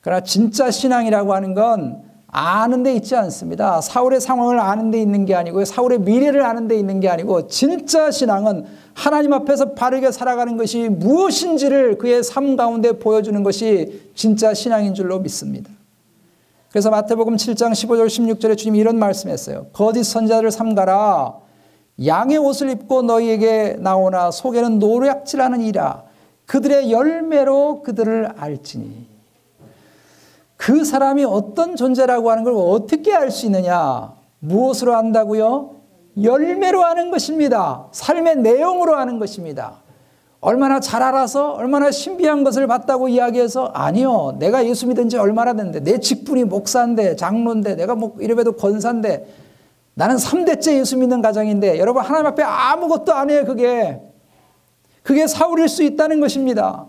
그러나 0.00 0.22
진짜 0.22 0.70
신앙이라고 0.70 1.34
하는 1.34 1.54
건 1.54 2.02
아는 2.28 2.82
데 2.84 2.94
있지 2.94 3.16
않습니다. 3.16 3.80
사울의 3.80 4.20
상황을 4.20 4.60
아는 4.60 4.90
데 4.90 5.00
있는 5.00 5.24
게 5.24 5.34
아니고 5.34 5.64
사울의 5.64 6.00
미래를 6.00 6.42
아는 6.42 6.68
데 6.68 6.76
있는 6.78 7.00
게 7.00 7.08
아니고 7.08 7.48
진짜 7.48 8.10
신앙은 8.10 8.66
하나님 8.94 9.32
앞에서 9.32 9.72
바르게 9.72 10.12
살아가는 10.12 10.56
것이 10.56 10.88
무엇인지를 10.90 11.98
그의 11.98 12.22
삶 12.22 12.54
가운데 12.56 12.92
보여주는 12.92 13.42
것이 13.42 14.10
진짜 14.14 14.54
신앙인 14.54 14.94
줄로 14.94 15.18
믿습니다. 15.20 15.70
그래서 16.70 16.90
마태복음 16.90 17.36
7장 17.36 17.72
15절 17.72 18.06
16절에 18.06 18.56
주님이 18.56 18.78
이런 18.78 18.98
말씀했어요. 18.98 19.66
거짓 19.72 20.04
선자를 20.04 20.50
삼가라. 20.50 21.34
양의 22.04 22.38
옷을 22.38 22.70
입고 22.70 23.02
너희에게 23.02 23.76
나오나 23.80 24.30
속에는 24.30 24.78
노략질하는 24.78 25.62
이라. 25.62 26.04
그들의 26.46 26.92
열매로 26.92 27.82
그들을 27.82 28.34
알지니. 28.36 29.06
그 30.56 30.84
사람이 30.84 31.24
어떤 31.24 31.76
존재라고 31.76 32.30
하는 32.30 32.44
걸 32.44 32.52
어떻게 32.54 33.14
알 33.14 33.30
수 33.30 33.46
있느냐? 33.46 34.12
무엇으로 34.40 34.94
안다고요? 34.94 35.70
열매로 36.22 36.82
하는 36.82 37.10
것입니다. 37.10 37.86
삶의 37.92 38.36
내용으로 38.36 38.94
하는 38.96 39.18
것입니다. 39.18 39.74
얼마나 40.40 40.78
잘 40.78 41.02
알아서 41.02 41.52
얼마나 41.52 41.90
신비한 41.90 42.44
것을 42.44 42.66
봤다고 42.66 43.08
이야기해서 43.08 43.66
아니요. 43.74 44.36
내가 44.38 44.64
예수 44.66 44.86
믿은 44.86 45.08
지 45.08 45.16
얼마나 45.16 45.52
됐는데 45.52 45.80
내 45.80 45.98
직분이 45.98 46.44
목사인데 46.44 47.16
장로인데 47.16 47.74
내가 47.74 47.94
뭐 47.96 48.14
이래봬도 48.20 48.52
권사인데 48.52 49.26
나는 49.94 50.14
3대째 50.14 50.78
예수 50.78 50.96
믿는 50.96 51.22
가정인데 51.22 51.78
여러분 51.80 52.04
하나님 52.04 52.26
앞에 52.26 52.42
아무것도 52.42 53.12
아니에요 53.12 53.44
그게. 53.44 54.00
그게 55.02 55.26
사울일 55.26 55.68
수 55.68 55.82
있다는 55.82 56.20
것입니다. 56.20 56.86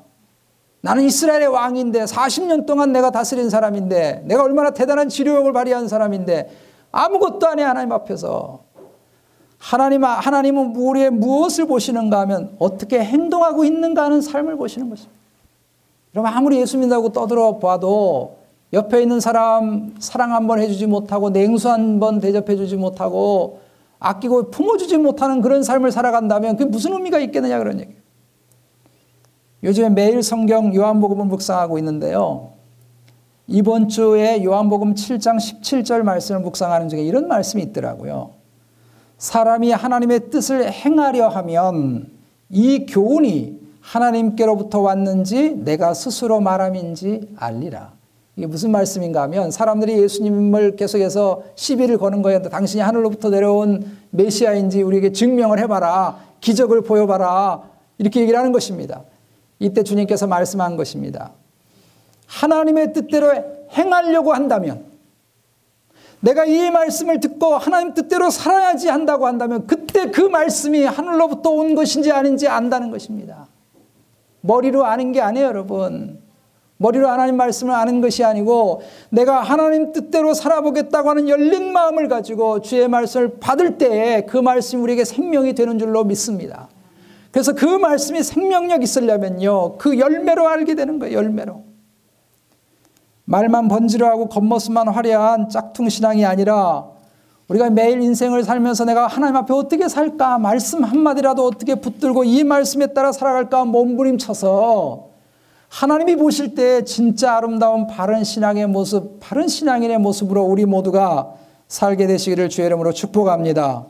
나는 0.81 1.03
이스라엘의 1.03 1.47
왕인데 1.47 2.03
40년 2.05 2.65
동안 2.67 2.91
내가 2.91 3.09
다스린 3.09 3.49
사람인데 3.49 4.23
내가 4.25 4.43
얼마나 4.43 4.69
대단한 4.71 5.09
지료력을 5.09 5.51
발휘한 5.51 5.87
사람인데 5.87 6.49
아무것도 6.91 7.47
아니에요 7.47 7.67
하나님 7.67 7.91
앞에서. 7.93 8.68
하나님, 9.59 10.05
하나님은 10.05 10.75
우리의 10.75 11.11
무엇을 11.11 11.67
보시는가 11.67 12.21
하면 12.21 12.55
어떻게 12.59 13.03
행동하고 13.03 13.65
있는가 13.65 14.05
하는 14.05 14.21
삶을 14.21 14.55
보시는 14.55 14.89
것입니다. 14.89 15.19
여러분, 16.15 16.31
아무리 16.33 16.59
예수 16.59 16.77
믿다고 16.77 17.11
떠들어 17.11 17.59
봐도 17.59 18.37
옆에 18.71 19.01
있는 19.01 19.19
사람 19.19 19.93
사랑 19.99 20.33
한번 20.33 20.59
해주지 20.59 20.87
못하고 20.87 21.29
냉수 21.29 21.69
한번 21.69 22.19
대접해주지 22.19 22.77
못하고 22.77 23.59
아끼고 23.99 24.49
품어주지 24.51 24.97
못하는 24.97 25.41
그런 25.41 25.61
삶을 25.61 25.91
살아간다면 25.91 26.55
그게 26.55 26.69
무슨 26.69 26.93
의미가 26.93 27.19
있겠느냐 27.19 27.57
그런 27.59 27.79
얘기예요. 27.81 27.99
요즘에 29.63 29.89
매일 29.89 30.23
성경 30.23 30.73
요한복음을 30.73 31.25
묵상하고 31.25 31.77
있는데요. 31.79 32.53
이번 33.47 33.89
주에 33.89 34.43
요한복음 34.43 34.93
7장 34.93 35.35
17절 35.35 36.03
말씀을 36.03 36.39
묵상하는 36.41 36.87
중에 36.87 37.01
이런 37.01 37.27
말씀이 37.27 37.61
있더라고요. 37.63 38.38
사람이 39.19 39.71
하나님의 39.71 40.29
뜻을 40.31 40.71
행하려 40.71 41.27
하면 41.27 42.09
이 42.49 42.85
교훈이 42.87 43.59
하나님께로부터 43.81 44.79
왔는지 44.79 45.55
내가 45.63 45.93
스스로 45.93 46.39
말함인지 46.39 47.35
알리라. 47.37 47.91
이게 48.37 48.47
무슨 48.47 48.71
말씀인가 48.71 49.21
하면 49.23 49.51
사람들이 49.51 50.01
예수님을 50.01 50.77
계속해서 50.77 51.43
시비를 51.55 51.97
거는 51.97 52.21
거예요. 52.21 52.41
당신이 52.41 52.81
하늘로부터 52.81 53.29
내려온 53.29 53.97
메시아인지 54.11 54.81
우리에게 54.81 55.11
증명을 55.11 55.59
해봐라. 55.59 56.17
기적을 56.39 56.81
보여봐라. 56.81 57.63
이렇게 57.97 58.21
얘기를 58.21 58.39
하는 58.39 58.53
것입니다. 58.53 59.03
이때 59.59 59.83
주님께서 59.83 60.27
말씀한 60.27 60.77
것입니다. 60.77 61.33
하나님의 62.27 62.93
뜻대로 62.93 63.33
행하려고 63.73 64.33
한다면 64.33 64.88
내가 66.21 66.45
이 66.45 66.69
말씀을 66.69 67.19
듣고 67.19 67.55
하나님 67.57 67.93
뜻대로 67.93 68.29
살아야지 68.29 68.89
한다고 68.89 69.25
한다면 69.27 69.65
그때 69.67 70.11
그 70.11 70.21
말씀이 70.21 70.83
하늘로부터 70.83 71.51
온 71.51 71.75
것인지 71.75 72.11
아닌지 72.11 72.47
안다는 72.47 72.91
것입니다. 72.91 73.47
머리로 74.41 74.85
아는 74.85 75.11
게 75.11 75.21
아니에요, 75.21 75.47
여러분. 75.47 76.19
머리로 76.77 77.09
하나님 77.09 77.35
말씀을 77.35 77.73
아는 77.73 77.99
것이 77.99 78.23
아니고 78.23 78.81
내가 79.09 79.41
하나님 79.41 79.91
뜻대로 79.91 80.33
살아보겠다고 80.33 81.09
하는 81.09 81.27
열린 81.27 81.73
마음을 81.73 82.07
가지고 82.07 82.61
주의 82.61 82.87
말씀을 82.87 83.39
받을 83.39 83.77
때에 83.77 84.21
그 84.21 84.37
말씀이 84.37 84.81
우리에게 84.81 85.03
생명이 85.03 85.55
되는 85.55 85.77
줄로 85.77 86.05
믿습니다. 86.05 86.69
그래서 87.31 87.53
그 87.53 87.65
말씀이 87.65 88.23
생명력 88.23 88.81
있으려면요. 88.81 89.77
그 89.77 89.99
열매로 89.99 90.47
알게 90.47 90.75
되는 90.75 90.99
거예요, 90.99 91.17
열매로. 91.17 91.68
말만 93.29 93.67
번지르하고 93.67 94.27
겉모습만 94.27 94.87
화려한 94.87 95.49
짝퉁 95.49 95.87
신앙이 95.87 96.25
아니라 96.25 96.87
우리가 97.47 97.69
매일 97.69 98.01
인생을 98.01 98.43
살면서 98.43 98.85
내가 98.85 99.05
하나님 99.05 99.35
앞에 99.35 99.53
어떻게 99.53 99.87
살까 99.87 100.39
말씀 100.39 100.83
한마디라도 100.83 101.45
어떻게 101.45 101.75
붙들고 101.75 102.23
이 102.23 102.43
말씀에 102.43 102.87
따라 102.87 103.11
살아갈까 103.11 103.65
몸부림쳐서 103.65 105.09
하나님이 105.67 106.15
보실 106.15 106.55
때 106.55 106.83
진짜 106.83 107.37
아름다운 107.37 107.85
바른 107.85 108.23
신앙의 108.23 108.65
모습, 108.65 109.19
바른 109.19 109.47
신앙인의 109.47 109.99
모습으로 109.99 110.43
우리 110.43 110.65
모두가 110.65 111.35
살게 111.67 112.07
되시기를 112.07 112.49
주의 112.49 112.65
이름으로 112.65 112.93
축복합니다. 112.93 113.85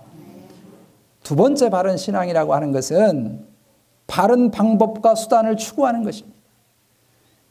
두 1.24 1.38
번째 1.38 1.70
바른 1.70 1.96
신앙이라고 1.96 2.54
하는 2.54 2.74
것은 2.74 3.46
바른 4.06 4.52
방법과 4.52 5.16
수단을 5.16 5.56
추구하는 5.56 6.04
것입니다. 6.04 6.39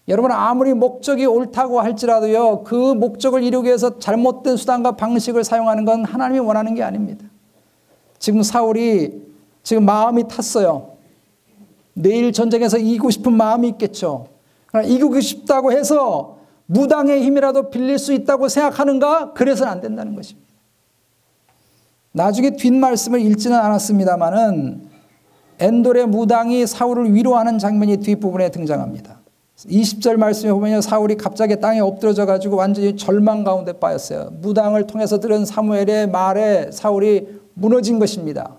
여러분 0.08 0.32
아무리 0.32 0.72
목적이 0.72 1.26
옳다고 1.26 1.80
할지라도요 1.80 2.64
그 2.64 2.74
목적을 2.94 3.42
이루기 3.42 3.66
위해서 3.68 3.98
잘못된 3.98 4.56
수단과 4.56 4.92
방식을 4.92 5.44
사용하는 5.44 5.84
건 5.84 6.04
하나님이 6.04 6.40
원하는 6.40 6.74
게 6.74 6.82
아닙니다. 6.82 7.26
지금 8.18 8.42
사울이 8.42 9.22
지금 9.62 9.84
마음이 9.84 10.26
탔어요. 10.28 10.96
내일 11.92 12.32
전쟁에서 12.32 12.78
이기고 12.78 13.10
싶은 13.10 13.32
마음이 13.34 13.68
있겠죠. 13.68 14.28
그러나 14.66 14.88
이기고 14.88 15.20
싶다고 15.20 15.72
해서 15.72 16.38
무당의 16.66 17.22
힘이라도 17.22 17.70
빌릴 17.70 17.98
수 17.98 18.12
있다고 18.12 18.48
생각하는가? 18.48 19.32
그래서는 19.32 19.72
안 19.72 19.80
된다는 19.80 20.14
것입니다. 20.14 20.48
나중에 22.12 22.50
뒷말씀을 22.50 23.20
읽지는 23.20 23.58
않았습니다만은 23.58 24.88
엔돌의 25.60 26.06
무당이 26.06 26.66
사울을 26.66 27.14
위로하는 27.14 27.58
장면이 27.58 27.98
뒷부분에 27.98 28.50
등장합니다. 28.50 29.20
20절 29.66 30.16
말씀에 30.16 30.52
보면 30.52 30.80
사울이 30.82 31.16
갑자기 31.16 31.58
땅에 31.58 31.80
엎드러져 31.80 32.26
가지고 32.26 32.56
완전히 32.56 32.96
절망 32.96 33.42
가운데 33.42 33.72
빠졌어요. 33.72 34.30
무당을 34.40 34.86
통해서 34.86 35.18
들은 35.18 35.44
사무엘의 35.44 36.08
말에 36.10 36.70
사울이 36.70 37.26
무너진 37.54 37.98
것입니다. 37.98 38.54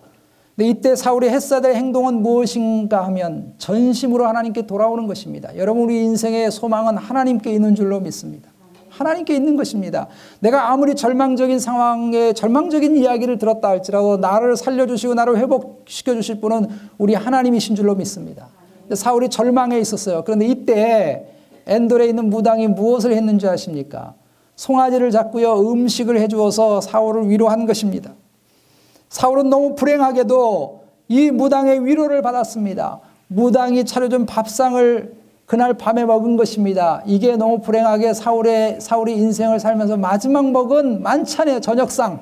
근데 0.57 0.69
이때 0.69 0.95
사울이 0.97 1.29
했어야 1.29 1.61
될 1.61 1.75
행동은 1.75 2.15
무엇인가 2.15 3.05
하면 3.05 3.53
전심으로 3.57 4.27
하나님께 4.27 4.67
돌아오는 4.67 5.07
것입니다. 5.07 5.55
여러분 5.55 5.83
우리 5.83 6.03
인생의 6.03 6.51
소망은 6.51 6.97
하나님께 6.97 7.53
있는 7.53 7.75
줄로 7.75 8.01
믿습니다. 8.01 8.49
하나님께 8.89 9.33
있는 9.33 9.55
것입니다. 9.55 10.07
내가 10.41 10.73
아무리 10.73 10.95
절망적인 10.95 11.59
상황에 11.59 12.33
절망적인 12.33 12.97
이야기를 12.97 13.37
들었다 13.37 13.69
할지라도 13.69 14.17
나를 14.17 14.57
살려주시고 14.57 15.13
나를 15.13 15.37
회복시켜 15.37 16.13
주실 16.15 16.41
분은 16.41 16.67
우리 16.97 17.13
하나님이신 17.13 17.77
줄로 17.77 17.95
믿습니다. 17.95 18.49
사울이 18.93 19.29
절망에 19.29 19.79
있었어요. 19.79 20.23
그런데 20.23 20.45
이때 20.45 21.25
엔돌에 21.65 22.07
있는 22.07 22.29
무당이 22.29 22.67
무엇을 22.67 23.13
했는지 23.13 23.47
아십니까? 23.47 24.15
송아지를 24.55 25.11
잡고요 25.11 25.71
음식을 25.71 26.19
해주어서 26.19 26.81
사울을 26.81 27.29
위로한 27.29 27.65
것입니다. 27.65 28.11
사울은 29.09 29.49
너무 29.49 29.75
불행하게도 29.75 30.83
이 31.07 31.31
무당의 31.31 31.85
위로를 31.85 32.21
받았습니다. 32.21 32.99
무당이 33.27 33.85
차려준 33.85 34.25
밥상을 34.25 35.19
그날 35.45 35.73
밤에 35.73 36.05
먹은 36.05 36.37
것입니다. 36.37 37.01
이게 37.05 37.35
너무 37.35 37.61
불행하게 37.61 38.13
사울의 38.13 38.81
사울이 38.81 39.15
인생을 39.15 39.59
살면서 39.59 39.97
마지막 39.97 40.51
먹은 40.51 41.01
만찬의 41.01 41.61
저녁상 41.61 42.19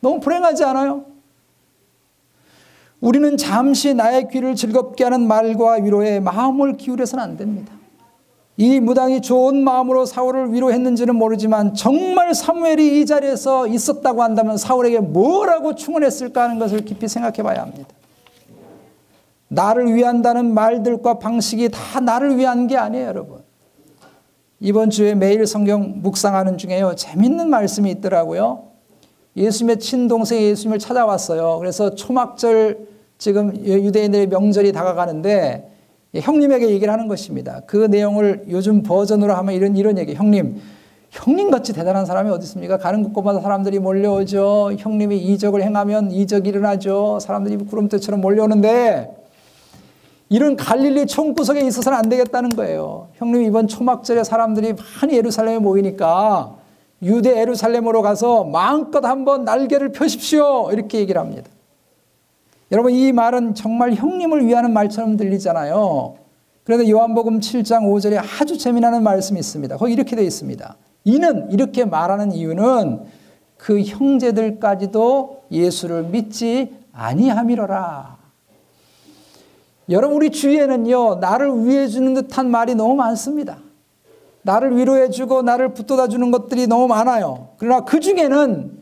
너무 0.00 0.20
불행하지 0.20 0.62
않아요? 0.64 1.13
우리는 3.04 3.36
잠시 3.36 3.92
나의 3.92 4.28
귀를 4.30 4.54
즐겁게 4.54 5.04
하는 5.04 5.28
말과 5.28 5.72
위로에 5.74 6.20
마음을 6.20 6.78
기울여서는 6.78 7.22
안 7.22 7.36
됩니다. 7.36 7.70
이 8.56 8.80
무당이 8.80 9.20
좋은 9.20 9.62
마음으로 9.62 10.06
사울을 10.06 10.54
위로했는지는 10.54 11.14
모르지만 11.14 11.74
정말 11.74 12.34
사무엘이 12.34 13.02
이 13.02 13.04
자리에서 13.04 13.66
있었다고 13.66 14.22
한다면 14.22 14.56
사울에게 14.56 15.00
뭐라고 15.00 15.74
충원했을까 15.74 16.44
하는 16.44 16.58
것을 16.58 16.86
깊이 16.86 17.06
생각해 17.06 17.42
봐야 17.42 17.60
합니다. 17.60 17.90
나를 19.48 19.94
위한다는 19.94 20.54
말들과 20.54 21.18
방식이 21.18 21.68
다 21.68 22.00
나를 22.00 22.38
위한 22.38 22.68
게 22.68 22.78
아니에요, 22.78 23.06
여러분. 23.06 23.42
이번 24.60 24.88
주에 24.88 25.14
매일 25.14 25.46
성경 25.46 26.00
묵상하는 26.00 26.56
중에요. 26.56 26.94
재밌는 26.94 27.50
말씀이 27.50 27.90
있더라고요. 27.90 28.73
예수님의 29.36 29.78
친동생이 29.80 30.42
예수님을 30.44 30.78
찾아왔어요. 30.78 31.58
그래서 31.58 31.94
초막절 31.94 32.78
지금 33.18 33.56
유대인들의 33.56 34.28
명절이 34.28 34.72
다가가는데 34.72 35.70
형님에게 36.14 36.70
얘기를 36.70 36.92
하는 36.92 37.08
것입니다. 37.08 37.62
그 37.66 37.76
내용을 37.76 38.44
요즘 38.48 38.82
버전으로 38.82 39.34
하면 39.34 39.54
이런 39.54 39.76
이런 39.76 39.98
얘기. 39.98 40.14
형님, 40.14 40.60
형님 41.10 41.50
같이 41.50 41.72
대단한 41.72 42.06
사람이 42.06 42.30
어디 42.30 42.44
있습니까? 42.44 42.78
가는 42.78 43.02
곳곳마다 43.02 43.40
사람들이 43.40 43.80
몰려오죠. 43.80 44.76
형님이 44.78 45.18
이적을 45.18 45.62
행하면 45.62 46.12
이적이 46.12 46.50
일어나죠. 46.50 47.18
사람들이 47.20 47.56
구름대처럼 47.56 48.20
몰려오는데 48.20 49.16
이런 50.28 50.56
갈릴리 50.56 51.06
총구석에 51.06 51.60
있어서는 51.60 51.98
안 51.98 52.08
되겠다는 52.08 52.50
거예요. 52.50 53.08
형님 53.14 53.42
이번 53.42 53.66
초막절에 53.68 54.24
사람들이 54.24 54.74
많이 55.00 55.16
예루살렘에 55.16 55.58
모이니까 55.58 56.56
유대 57.04 57.38
예루살렘으로 57.38 58.02
가서 58.02 58.44
마음껏 58.44 59.04
한번 59.04 59.44
날개를 59.44 59.92
펴십시오. 59.92 60.70
이렇게 60.72 60.98
얘기를 60.98 61.20
합니다. 61.20 61.50
여러분 62.72 62.92
이 62.92 63.12
말은 63.12 63.54
정말 63.54 63.92
형님을 63.92 64.46
위하는 64.46 64.72
말처럼 64.72 65.16
들리잖아요. 65.16 66.16
그런데 66.64 66.90
요한복음 66.90 67.40
7장 67.40 67.82
5절에 67.82 68.18
아주 68.18 68.56
재미나는 68.56 69.02
말씀이 69.02 69.38
있습니다. 69.38 69.76
거기 69.76 69.92
이렇게 69.92 70.16
되어 70.16 70.24
있습니다. 70.24 70.76
이는 71.04 71.52
이렇게 71.52 71.84
말하는 71.84 72.32
이유는 72.32 73.04
그 73.58 73.80
형제들까지도 73.82 75.44
예수를 75.50 76.04
믿지 76.04 76.74
아니함이로라. 76.92 78.16
여러분 79.90 80.16
우리 80.16 80.30
주위에는요 80.30 81.16
나를 81.16 81.66
위해 81.66 81.86
주는 81.88 82.14
듯한 82.14 82.50
말이 82.50 82.74
너무 82.74 82.94
많습니다. 82.94 83.58
나를 84.44 84.76
위로해 84.76 85.10
주고 85.10 85.42
나를 85.42 85.72
붙돋아 85.74 86.08
주는 86.08 86.30
것들이 86.30 86.66
너무 86.66 86.86
많아요. 86.86 87.48
그러나 87.56 87.84
그 87.84 87.98
중에는 87.98 88.78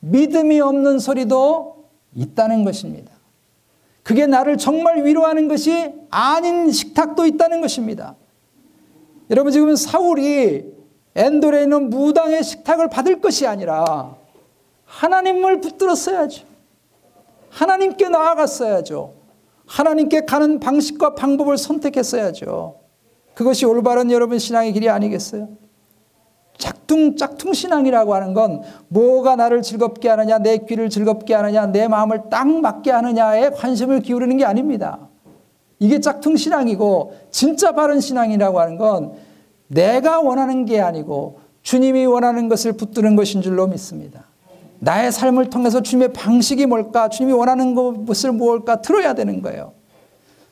믿음이 0.00 0.60
없는 0.60 0.98
소리도 0.98 1.84
있다는 2.14 2.64
것입니다. 2.64 3.12
그게 4.02 4.26
나를 4.26 4.56
정말 4.58 5.04
위로하는 5.04 5.48
것이 5.48 5.92
아닌 6.10 6.70
식탁도 6.70 7.26
있다는 7.26 7.60
것입니다. 7.60 8.14
여러분 9.30 9.52
지금 9.52 9.74
사울이 9.74 10.64
엔돌에 11.14 11.62
있는 11.62 11.88
무당의 11.90 12.44
식탁을 12.44 12.90
받을 12.90 13.20
것이 13.20 13.46
아니라 13.46 14.14
하나님을 14.84 15.62
붙들었어야죠. 15.62 16.44
하나님께 17.48 18.10
나아갔어야죠. 18.10 19.14
하나님께 19.66 20.26
가는 20.26 20.60
방식과 20.60 21.14
방법을 21.14 21.56
선택했어야죠. 21.56 22.85
그것이 23.36 23.66
올바른 23.66 24.10
여러분 24.10 24.38
신앙의 24.38 24.72
길이 24.72 24.88
아니겠어요? 24.88 25.48
짝퉁 26.56 27.16
짝퉁 27.16 27.52
신앙이라고 27.52 28.14
하는 28.14 28.32
건 28.32 28.62
뭐가 28.88 29.36
나를 29.36 29.60
즐겁게 29.60 30.08
하느냐, 30.08 30.38
내 30.38 30.56
귀를 30.56 30.88
즐겁게 30.88 31.34
하느냐, 31.34 31.66
내 31.66 31.86
마음을 31.86 32.30
딱 32.30 32.48
맞게 32.48 32.90
하느냐에 32.90 33.50
관심을 33.50 34.00
기울이는 34.00 34.38
게 34.38 34.46
아닙니다. 34.46 35.10
이게 35.78 36.00
짝퉁 36.00 36.36
신앙이고 36.36 37.12
진짜 37.30 37.72
바른 37.72 38.00
신앙이라고 38.00 38.58
하는 38.58 38.78
건 38.78 39.12
내가 39.66 40.22
원하는 40.22 40.64
게 40.64 40.80
아니고 40.80 41.40
주님이 41.60 42.06
원하는 42.06 42.48
것을 42.48 42.72
붙드는 42.72 43.16
것인 43.16 43.42
줄로 43.42 43.66
믿습니다. 43.66 44.24
나의 44.78 45.12
삶을 45.12 45.50
통해서 45.50 45.82
주님의 45.82 46.14
방식이 46.14 46.64
뭘까? 46.64 47.10
주님이 47.10 47.34
원하는 47.34 47.74
것을 48.06 48.32
무엇일까? 48.32 48.80
들어야 48.80 49.12
되는 49.12 49.42
거예요. 49.42 49.74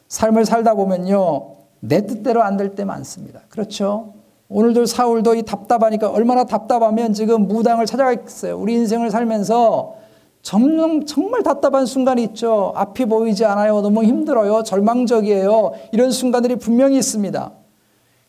삶을 0.09 0.44
살다 0.44 0.75
보면요. 0.75 1.63
내 1.87 2.07
뜻대로 2.07 2.42
안 2.42 2.57
될 2.57 2.75
때 2.75 2.85
많습니다. 2.85 3.40
그렇죠? 3.49 4.14
오늘도 4.49 4.87
사울도 4.87 5.35
이 5.35 5.42
답답하니까 5.42 6.11
얼마나 6.11 6.44
답답하면 6.44 7.12
지금 7.12 7.47
무당을 7.49 7.87
찾아가겠어요. 7.87 8.59
우리 8.59 8.75
인생을 8.75 9.11
살면서 9.11 9.94
점점 10.42 11.07
정말 11.07 11.42
답답한 11.42 11.87
순간이 11.87 12.23
있죠. 12.25 12.73
앞이 12.77 13.07
보이지 13.07 13.44
않아요. 13.47 13.81
너무 13.81 14.05
힘들어요. 14.05 14.62
절망적이에요. 14.62 15.73
이런 15.92 16.11
순간들이 16.11 16.57
분명히 16.57 16.99
있습니다. 16.99 17.51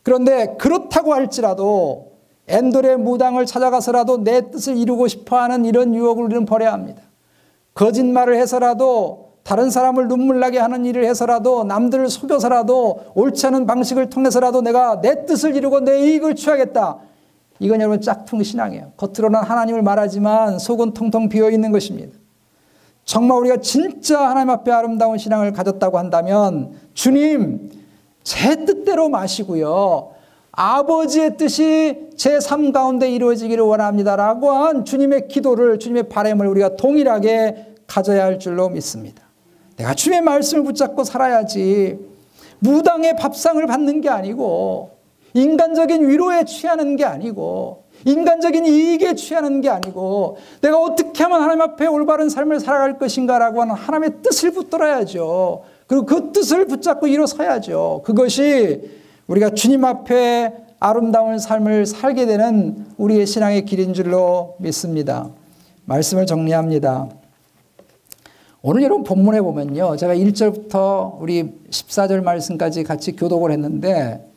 그런데 0.02 0.56
그렇다고 0.58 1.12
할지라도 1.14 2.12
엔돌의 2.48 2.96
무당을 2.98 3.44
찾아가서라도 3.44 4.24
내 4.24 4.50
뜻을 4.50 4.76
이루고 4.76 5.08
싶어 5.08 5.38
하는 5.38 5.64
이런 5.64 5.94
유혹을 5.94 6.24
우리는 6.24 6.46
버려야 6.46 6.72
합니다. 6.72 7.02
거짓말을 7.74 8.36
해서라도 8.36 9.25
다른 9.46 9.70
사람을 9.70 10.08
눈물 10.08 10.40
나게 10.40 10.58
하는 10.58 10.84
일을 10.84 11.04
해서라도 11.04 11.62
남들을 11.62 12.08
속여서라도 12.08 13.12
옳지 13.14 13.46
않은 13.46 13.64
방식을 13.66 14.10
통해서라도 14.10 14.60
내가 14.60 15.00
내 15.00 15.24
뜻을 15.24 15.54
이루고 15.54 15.80
내 15.80 16.00
이익을 16.00 16.34
취하겠다. 16.34 16.98
이건 17.60 17.80
여러분 17.80 18.00
짝퉁 18.00 18.42
신앙이에요. 18.42 18.90
겉으로는 18.96 19.38
하나님을 19.38 19.82
말하지만 19.82 20.58
속은 20.58 20.94
통통 20.94 21.28
비어 21.28 21.48
있는 21.48 21.70
것입니다. 21.70 22.18
정말 23.04 23.38
우리가 23.38 23.58
진짜 23.58 24.28
하나님 24.28 24.50
앞에 24.50 24.72
아름다운 24.72 25.16
신앙을 25.16 25.52
가졌다고 25.52 25.96
한다면 25.96 26.72
주님 26.92 27.70
제 28.24 28.64
뜻대로 28.64 29.08
마시고요. 29.08 30.10
아버지의 30.50 31.36
뜻이 31.36 32.08
제 32.16 32.40
삶 32.40 32.72
가운데 32.72 33.08
이루어지기를 33.08 33.62
원합니다라고 33.62 34.50
한 34.50 34.84
주님의 34.84 35.28
기도를 35.28 35.78
주님의 35.78 36.08
바램을 36.08 36.48
우리가 36.48 36.74
동일하게 36.74 37.74
가져야 37.86 38.24
할 38.24 38.40
줄로 38.40 38.68
믿습니다. 38.70 39.25
내가 39.76 39.94
주님의 39.94 40.22
말씀을 40.22 40.64
붙잡고 40.64 41.04
살아야지 41.04 41.98
무당의 42.60 43.16
밥상을 43.16 43.64
받는 43.66 44.00
게 44.00 44.08
아니고 44.08 44.90
인간적인 45.34 46.08
위로에 46.08 46.44
취하는 46.44 46.96
게 46.96 47.04
아니고 47.04 47.84
인간적인 48.04 48.66
이익에 48.66 49.14
취하는 49.14 49.60
게 49.60 49.68
아니고 49.68 50.38
내가 50.60 50.78
어떻게 50.78 51.22
하면 51.24 51.42
하나님 51.42 51.62
앞에 51.62 51.86
올바른 51.86 52.28
삶을 52.28 52.60
살아갈 52.60 52.98
것인가라고 52.98 53.60
하는 53.60 53.74
하나님의 53.74 54.22
뜻을 54.22 54.52
붙들어야죠. 54.52 55.62
그리고 55.86 56.06
그 56.06 56.32
뜻을 56.32 56.66
붙잡고 56.66 57.06
일어서야죠. 57.06 58.02
그것이 58.04 58.80
우리가 59.26 59.50
주님 59.50 59.84
앞에 59.84 60.52
아름다운 60.78 61.38
삶을 61.38 61.86
살게 61.86 62.26
되는 62.26 62.86
우리의 62.96 63.26
신앙의 63.26 63.64
길인 63.64 63.92
줄로 63.92 64.56
믿습니다. 64.58 65.30
말씀을 65.86 66.26
정리합니다. 66.26 67.08
오늘 68.68 68.82
여러분 68.82 69.04
본문에 69.04 69.42
보면요. 69.42 69.94
제가 69.94 70.16
1절부터 70.16 71.20
우리 71.20 71.52
14절 71.70 72.20
말씀까지 72.24 72.82
같이 72.82 73.12
교독을 73.12 73.52
했는데 73.52 74.28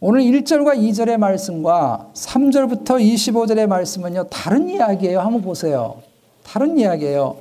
오늘 0.00 0.22
1절과 0.22 0.76
2절의 0.76 1.16
말씀과 1.18 2.10
3절부터 2.12 3.00
25절의 3.00 3.68
말씀은요. 3.68 4.24
다른 4.30 4.68
이야기예요. 4.68 5.20
한번 5.20 5.42
보세요. 5.42 5.98
다른 6.42 6.76
이야기예요. 6.76 7.36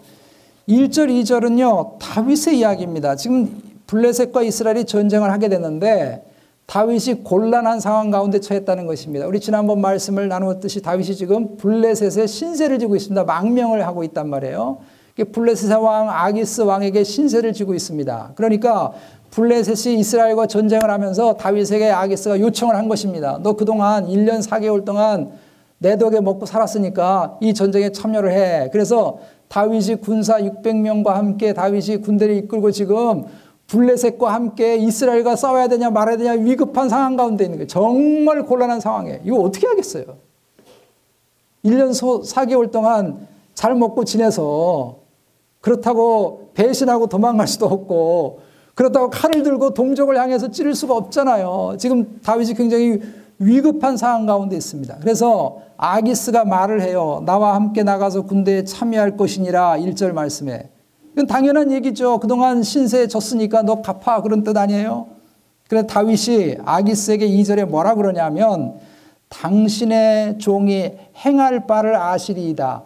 1절, 0.70 1.10
2절은요. 1.10 1.98
다윗의 1.98 2.60
이야기입니다. 2.60 3.16
지금 3.16 3.60
블레셋과 3.88 4.44
이스라엘이 4.44 4.86
전쟁을 4.86 5.32
하게 5.32 5.50
됐는데 5.50 6.24
다윗이 6.68 7.24
곤란한 7.24 7.80
상황 7.80 8.12
가운데 8.12 8.40
처했다는 8.40 8.86
것입니다. 8.86 9.26
우리 9.26 9.40
지난번 9.40 9.82
말씀을 9.82 10.28
나누었듯이 10.28 10.84
다윗이 10.84 11.16
지금 11.16 11.58
블레셋에 11.58 12.28
신세를 12.28 12.78
지고 12.78 12.96
있습니다. 12.96 13.24
망명을 13.24 13.88
하고 13.88 14.04
있단 14.04 14.30
말이에요. 14.30 14.78
블레셋 15.16 15.72
왕 15.72 16.10
아기스 16.10 16.62
왕에게 16.62 17.04
신세를 17.04 17.54
지고 17.54 17.74
있습니다. 17.74 18.34
그러니까 18.36 18.94
블레셋이 19.32 20.00
이스라엘과 20.00 20.48
전쟁을 20.48 20.90
하면서 20.90 21.34
다윗에게 21.34 21.90
아기스가 21.90 22.40
요청을 22.40 22.76
한 22.76 22.90
것입니다. 22.90 23.40
너 23.42 23.54
그동안 23.54 24.08
1년 24.08 24.46
4개월 24.46 24.84
동안 24.86 25.32
내 25.78 25.98
덕에 25.98 26.20
먹고 26.20 26.46
살았으니까 26.46 27.38
이 27.42 27.54
전쟁에 27.54 27.92
참여를 27.92 28.32
해. 28.32 28.70
그래서 28.72 29.20
다윗이 29.48 29.96
군사 29.96 30.38
600명과 30.38 31.08
함께 31.08 31.54
다윗이 31.54 31.98
군대를 31.98 32.36
이끌고 32.38 32.72
지금 32.72 33.26
블레셋과 33.68 34.34
함께 34.34 34.76
이스라엘과 34.78 35.36
싸워야 35.38 35.68
되냐 35.68 35.90
말아야 35.90 36.18
되냐 36.18 36.34
위급한 36.34 36.90
상황 36.90 37.16
가운데 37.16 37.46
있는 37.46 37.58
거예요. 37.58 37.68
정말 37.68 38.44
곤란한 38.44 38.80
상황에 38.80 39.22
이거 39.24 39.38
어떻게 39.38 39.66
하겠어요? 39.68 40.06
1년 41.64 41.92
4개월 41.92 42.72
동안 42.72 43.28
잘 43.54 43.76
먹고 43.76 44.04
지내서 44.04 45.01
그렇다고 45.62 46.50
배신하고 46.54 47.08
도망갈 47.08 47.48
수도 47.48 47.68
없고 47.68 48.42
그렇다고 48.76 49.10
칼을 49.10 49.44
들고 49.44 49.74
동족을 49.74 50.18
향해서 50.18 50.50
찌를 50.50 50.74
수가 50.76 50.96
없잖아요. 50.96 51.76
지금 51.78 52.20
다윗이 52.24 52.56
굉장히 52.56 53.00
위급한 53.38 53.98
상황 53.98 54.26
가운데 54.26 54.56
있습니다. 54.56 54.98
그래서 55.02 55.62
아기스가 55.78 56.46
말을 56.46 56.82
해요. 56.82 57.24
나와 57.26 57.56
함께 57.56 57.84
나가서 57.84 58.24
군대에 58.24 58.64
참여할 58.64 59.18
것이니라 59.18 59.78
1절 59.78 60.14
말씀에. 60.14 60.70
이건 61.14 61.28
당연한 61.28 61.72
얘기죠. 61.72 62.20
그동안 62.20 62.64
신세에 62.64 63.08
졌으니까 63.08 63.64
너 63.64 63.82
갚아 63.82 64.22
그런 64.22 64.44
뜻 64.44 64.56
아니에요? 64.56 65.08
그래 65.68 65.86
다윗이 65.88 66.58
아기스에게 66.64 67.28
2절에 67.28 67.66
뭐라 67.66 67.96
그러냐면 67.96 68.76
당신의 69.30 70.38
종이 70.38 70.92
행할 71.26 71.66
바를 71.66 71.96
아시리이다. 71.96 72.84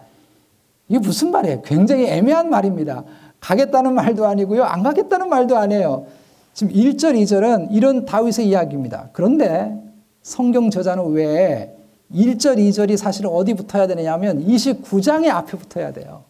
이게 0.88 0.98
무슨 0.98 1.30
말이에요? 1.30 1.62
굉장히 1.62 2.06
애매한 2.06 2.50
말입니다. 2.50 3.04
가겠다는 3.40 3.94
말도 3.94 4.26
아니고요. 4.26 4.64
안 4.64 4.82
가겠다는 4.82 5.28
말도 5.28 5.56
아니에요. 5.56 6.06
지금 6.54 6.72
1절, 6.72 7.20
2절은 7.22 7.68
이런 7.70 8.06
다윗의 8.06 8.48
이야기입니다. 8.48 9.10
그런데 9.12 9.76
성경 10.22 10.70
저자는 10.70 11.12
왜 11.12 11.76
1절, 12.14 12.56
2절이 12.56 12.96
사실 12.96 13.26
어디 13.26 13.54
붙어야 13.54 13.86
되느냐 13.86 14.12
하면 14.14 14.44
29장의 14.46 15.28
앞에 15.28 15.58
붙어야 15.58 15.92
돼요. 15.92 16.24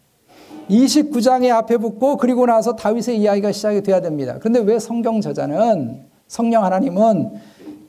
29장의 0.69 1.49
앞에 1.51 1.77
붙고 1.77 2.17
그리고 2.17 2.45
나서 2.45 2.75
다윗의 2.75 3.19
이야기가 3.19 3.51
시작이 3.51 3.83
돼야 3.83 4.01
됩니다. 4.01 4.35
그런데 4.39 4.59
왜 4.59 4.79
성경 4.79 5.21
저자는 5.21 6.01
성령 6.27 6.65
하나님은 6.65 7.31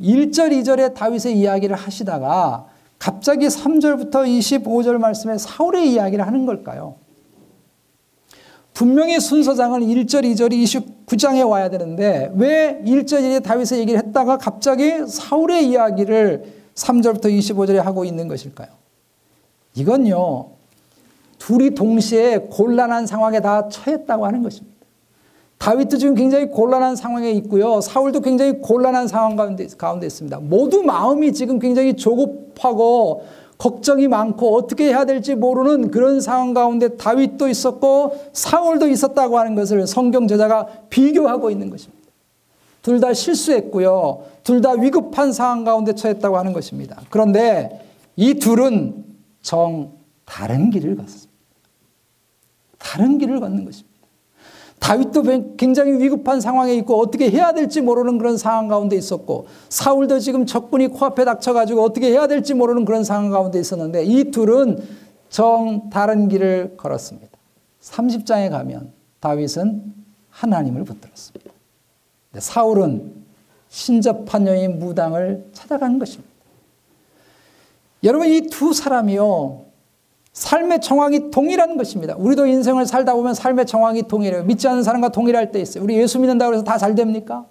1절, 0.00 0.52
2절에 0.52 0.94
다윗의 0.94 1.36
이야기를 1.38 1.74
하시다가 1.74 2.66
갑자기 2.99 3.46
3절부터 3.46 4.26
25절 4.26 4.99
말씀에 4.99 5.38
사울의 5.38 5.92
이야기를 5.92 6.26
하는 6.26 6.46
걸까요? 6.46 6.96
분명히 8.74 9.18
순서상은 9.18 9.80
1절, 9.80 10.24
2절이 10.24 10.62
29장에 11.07 11.49
와야 11.49 11.68
되는데 11.68 12.30
왜 12.36 12.80
1절, 12.84 13.20
2절에 13.20 13.42
다윗의 13.42 13.80
얘기를 13.80 13.99
했다가 13.99 14.38
갑자기 14.38 15.05
사울의 15.07 15.68
이야기를 15.68 16.53
3절부터 16.74 17.24
25절에 17.24 17.76
하고 17.76 18.05
있는 18.05 18.28
것일까요? 18.28 18.68
이건요, 19.74 20.51
둘이 21.38 21.70
동시에 21.70 22.38
곤란한 22.51 23.07
상황에 23.07 23.40
다 23.40 23.68
처했다고 23.68 24.26
하는 24.26 24.42
것입니다. 24.42 24.77
다윗도 25.59 25.98
지금 25.98 26.14
굉장히 26.14 26.46
곤란한 26.46 26.96
상황에 26.96 27.30
있고요. 27.32 27.80
사울도 27.80 28.20
굉장히 28.20 28.52
곤란한 28.61 29.09
상황 29.09 29.36
가운데, 29.36 29.66
가운데 29.76 30.06
있습니다. 30.06 30.38
모두 30.40 30.82
마음이 30.82 31.32
지금 31.32 31.59
굉장히 31.59 31.94
조급하고 31.94 33.24
걱정이 33.59 34.06
많고 34.06 34.54
어떻게 34.54 34.84
해야 34.86 35.04
될지 35.04 35.34
모르는 35.34 35.90
그런 35.90 36.20
상황 36.20 36.54
가운데 36.54 36.96
다윗도 36.96 37.48
있었고 37.48 38.30
사울도 38.32 38.86
있었다고 38.86 39.36
하는 39.36 39.56
것을 39.56 39.86
성경 39.88 40.28
제자가 40.28 40.66
비교하고 40.90 41.50
있는 41.50 41.68
것입니다. 41.70 41.98
둘 42.82 43.00
다 43.00 43.12
실수했고요. 43.12 44.22
둘 44.44 44.62
다 44.62 44.70
위급한 44.72 45.32
상황 45.32 45.64
가운데 45.64 45.92
처했다고 45.92 46.38
하는 46.38 46.52
것입니다. 46.52 47.02
그런데 47.11 47.84
이 48.14 48.34
둘은 48.34 49.04
정 49.42 49.92
다른 50.24 50.70
길을 50.70 50.96
갔습니다. 50.96 51.32
다른 52.78 53.18
길을 53.18 53.40
걷는 53.40 53.64
것입니다. 53.64 53.88
다윗도 54.78 55.22
굉장히 55.56 55.92
위급한 55.92 56.40
상황에 56.40 56.74
있고 56.76 56.98
어떻게 57.00 57.30
해야 57.30 57.52
될지 57.52 57.80
모르는 57.80 58.18
그런 58.18 58.36
상황 58.36 58.68
가운데 58.68 58.96
있었고 58.96 59.46
사울도 59.68 60.20
지금 60.20 60.46
적군이 60.46 60.88
코앞에 60.88 61.24
닥쳐가지고 61.24 61.82
어떻게 61.82 62.10
해야 62.10 62.26
될지 62.26 62.54
모르는 62.54 62.84
그런 62.84 63.04
상황 63.04 63.30
가운데 63.30 63.58
있었는데 63.60 64.04
이 64.04 64.30
둘은 64.30 64.78
정 65.28 65.90
다른 65.90 66.28
길을 66.28 66.76
걸었습니다. 66.76 67.28
30장에 67.82 68.50
가면 68.50 68.92
다윗은 69.20 69.94
하나님을 70.30 70.84
붙들었습니다. 70.84 71.50
사울은 72.38 73.12
신접한 73.68 74.46
여인 74.46 74.78
무당을 74.78 75.48
찾아가는 75.52 75.98
것입니다. 75.98 76.28
여러분 78.04 78.28
이 78.28 78.42
두 78.42 78.72
사람이요 78.72 79.67
삶의 80.39 80.80
정황이 80.80 81.30
동일한 81.32 81.76
것입니다. 81.76 82.14
우리도 82.16 82.47
인생을 82.47 82.86
살다 82.86 83.14
보면 83.14 83.34
삶의 83.34 83.66
정황이 83.66 84.07
동일해요. 84.07 84.45
믿지 84.45 84.68
않는 84.68 84.84
사람과 84.84 85.09
동일할 85.09 85.51
때 85.51 85.61
있어요. 85.61 85.82
우리 85.82 85.97
예수 85.97 86.20
믿는다고 86.20 86.55
해서 86.55 86.62
다 86.62 86.78
잘 86.78 86.95
됩니까? 86.95 87.45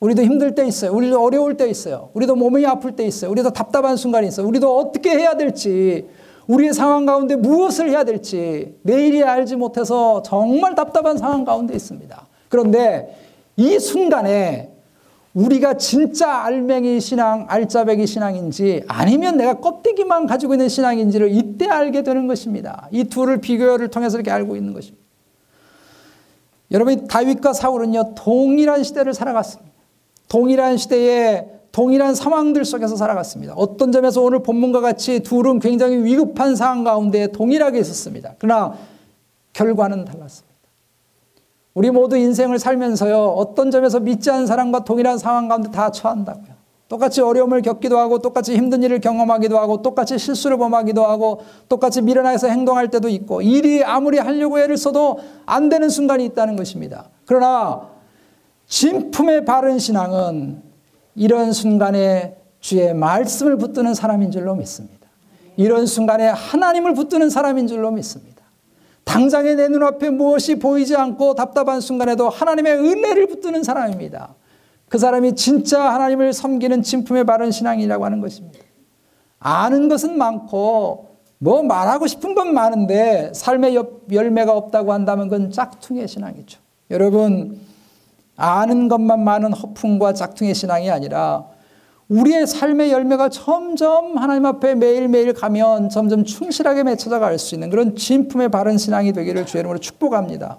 우리도 0.00 0.22
힘들 0.22 0.56
때 0.56 0.66
있어요. 0.66 0.92
우리도 0.92 1.22
어려울 1.22 1.56
때 1.56 1.70
있어요. 1.70 2.10
우리도 2.14 2.34
몸이 2.34 2.66
아플 2.66 2.96
때 2.96 3.04
있어요. 3.06 3.30
우리도 3.30 3.50
답답한 3.50 3.96
순간이 3.96 4.26
있어요. 4.26 4.44
우리도 4.48 4.76
어떻게 4.76 5.10
해야 5.10 5.36
될지, 5.36 6.08
우리의 6.48 6.74
상황 6.74 7.06
가운데 7.06 7.36
무엇을 7.36 7.90
해야 7.90 8.02
될지 8.02 8.76
내일이 8.82 9.22
알지 9.22 9.54
못해서 9.54 10.20
정말 10.22 10.74
답답한 10.74 11.16
상황 11.18 11.44
가운데 11.44 11.74
있습니다. 11.74 12.26
그런데 12.48 13.16
이 13.56 13.78
순간에 13.78 14.72
우리가 15.36 15.74
진짜 15.74 16.44
알맹이 16.44 16.98
신앙, 16.98 17.44
알짜배기 17.48 18.06
신앙인지 18.06 18.84
아니면 18.88 19.36
내가 19.36 19.60
껍데기만 19.60 20.26
가지고 20.26 20.54
있는 20.54 20.70
신앙인지를 20.70 21.30
이때 21.30 21.66
알게 21.66 22.02
되는 22.02 22.26
것입니다. 22.26 22.88
이 22.90 23.04
둘을 23.04 23.42
비교를 23.42 23.88
통해서 23.88 24.16
이렇게 24.16 24.30
알고 24.30 24.56
있는 24.56 24.72
것입니다. 24.72 25.04
여러분, 26.70 27.06
다윗과 27.06 27.52
사울은요, 27.52 28.14
동일한 28.14 28.82
시대를 28.82 29.12
살아갔습니다. 29.12 29.70
동일한 30.28 30.78
시대에 30.78 31.46
동일한 31.70 32.14
상황들 32.14 32.64
속에서 32.64 32.96
살아갔습니다. 32.96 33.52
어떤 33.56 33.92
점에서 33.92 34.22
오늘 34.22 34.42
본문과 34.42 34.80
같이 34.80 35.20
둘은 35.20 35.58
굉장히 35.58 36.02
위급한 36.02 36.56
상황 36.56 36.82
가운데 36.82 37.26
동일하게 37.26 37.78
있었습니다. 37.80 38.34
그러나 38.38 38.74
결과는 39.52 40.06
달랐습니다. 40.06 40.45
우리 41.76 41.90
모두 41.90 42.16
인생을 42.16 42.58
살면서요, 42.58 43.22
어떤 43.36 43.70
점에서 43.70 44.00
믿지 44.00 44.30
않은 44.30 44.46
사람과 44.46 44.84
동일한 44.84 45.18
상황 45.18 45.46
가운데 45.46 45.70
다 45.70 45.90
처한다고요. 45.90 46.56
똑같이 46.88 47.20
어려움을 47.20 47.60
겪기도 47.60 47.98
하고, 47.98 48.18
똑같이 48.20 48.56
힘든 48.56 48.82
일을 48.82 48.98
경험하기도 49.02 49.58
하고, 49.58 49.82
똑같이 49.82 50.16
실수를 50.16 50.56
범하기도 50.56 51.04
하고, 51.04 51.42
똑같이 51.68 52.00
미련해서 52.00 52.48
행동할 52.48 52.88
때도 52.88 53.10
있고, 53.10 53.42
일이 53.42 53.84
아무리 53.84 54.18
하려고 54.18 54.58
애를 54.58 54.78
써도 54.78 55.18
안 55.44 55.68
되는 55.68 55.90
순간이 55.90 56.24
있다는 56.24 56.56
것입니다. 56.56 57.10
그러나, 57.26 57.82
진품의 58.68 59.44
바른 59.44 59.78
신앙은 59.78 60.62
이런 61.14 61.52
순간에 61.52 62.38
주의 62.60 62.94
말씀을 62.94 63.58
붙드는 63.58 63.92
사람인 63.92 64.30
줄로 64.30 64.54
믿습니다. 64.54 65.08
이런 65.58 65.84
순간에 65.84 66.26
하나님을 66.26 66.94
붙드는 66.94 67.28
사람인 67.28 67.66
줄로 67.66 67.90
믿습니다. 67.90 68.35
당장에 69.06 69.54
내 69.54 69.68
눈앞에 69.68 70.10
무엇이 70.10 70.56
보이지 70.56 70.94
않고 70.94 71.34
답답한 71.36 71.80
순간에도 71.80 72.28
하나님의 72.28 72.74
은혜를 72.74 73.28
붙드는 73.28 73.62
사람입니다. 73.62 74.34
그 74.88 74.98
사람이 74.98 75.36
진짜 75.36 75.80
하나님을 75.94 76.32
섬기는 76.32 76.82
진품의 76.82 77.24
바른 77.24 77.50
신앙이라고 77.50 78.04
하는 78.04 78.20
것입니다. 78.20 78.58
아는 79.38 79.88
것은 79.88 80.18
많고 80.18 81.16
뭐 81.38 81.62
말하고 81.62 82.06
싶은 82.06 82.34
건 82.34 82.52
많은데 82.52 83.32
삶의 83.32 83.78
열매가 84.12 84.52
없다고 84.52 84.92
한다면 84.92 85.28
그건 85.28 85.50
짝퉁의 85.50 86.08
신앙이죠. 86.08 86.60
여러분 86.90 87.60
아는 88.36 88.88
것만 88.88 89.22
많은 89.22 89.52
허풍과 89.52 90.14
짝퉁의 90.14 90.54
신앙이 90.54 90.90
아니라 90.90 91.46
우리의 92.08 92.46
삶의 92.46 92.92
열매가 92.92 93.30
점점 93.30 94.16
하나님 94.16 94.46
앞에 94.46 94.76
매일매일 94.76 95.32
가면 95.32 95.88
점점 95.88 96.24
충실하게 96.24 96.84
맺혀져 96.84 97.18
갈 97.18 97.38
수 97.38 97.54
있는 97.54 97.68
그런 97.68 97.96
진품의 97.96 98.50
바른 98.50 98.78
신앙이 98.78 99.12
되기를 99.12 99.44
주의 99.46 99.60
이름으로 99.60 99.80
축복합니다. 99.80 100.58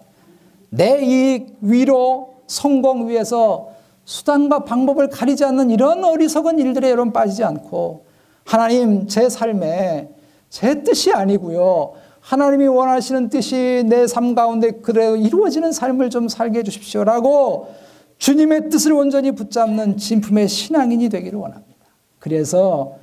내 0.70 1.02
이익, 1.02 1.56
위로, 1.62 2.36
성공 2.48 3.08
위해서 3.08 3.70
수단과 4.04 4.66
방법을 4.66 5.10
가리지 5.10 5.46
않는 5.46 5.70
이런 5.70 6.04
어리석은 6.04 6.60
일들에 6.60 6.90
여러분 6.92 7.14
빠지지 7.14 7.44
않고 7.46 8.06
하나님 8.46 9.08
제 9.08 9.30
삶에 9.30 10.10
제 10.50 10.84
뜻이 10.84 11.14
아니고요. 11.14 11.94
하나님이 12.20 12.68
원하시는 12.68 13.30
뜻이 13.30 13.84
내 13.86 14.06
삶 14.06 14.36
가운데 14.36 14.72
그대로 14.72 15.16
이루어지는 15.16 15.72
삶을 15.72 16.10
좀 16.10 16.28
살게 16.28 16.60
해 16.60 16.64
주십시오라고 16.64 17.70
주님의 18.18 18.70
뜻을 18.70 18.94
온전히 18.94 19.32
붙잡는 19.32 19.98
진품의 19.98 20.48
신앙인이 20.48 21.10
되기를 21.10 21.40
원합니다. 21.40 21.86
그래서 22.20 22.96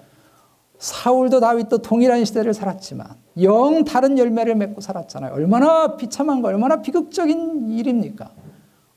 사울도 0.79 1.41
다윗도 1.41 1.79
동일한 1.79 2.25
시대를 2.25 2.53
살았지만 2.53 3.07
영 3.43 3.85
다른 3.85 4.19
열매를 4.19 4.55
맺고 4.55 4.81
살았잖아요. 4.81 5.33
얼마나 5.33 5.97
비참한 5.97 6.43
거, 6.43 6.49
얼마나 6.49 6.83
비극적인 6.83 7.71
일입니까? 7.71 8.31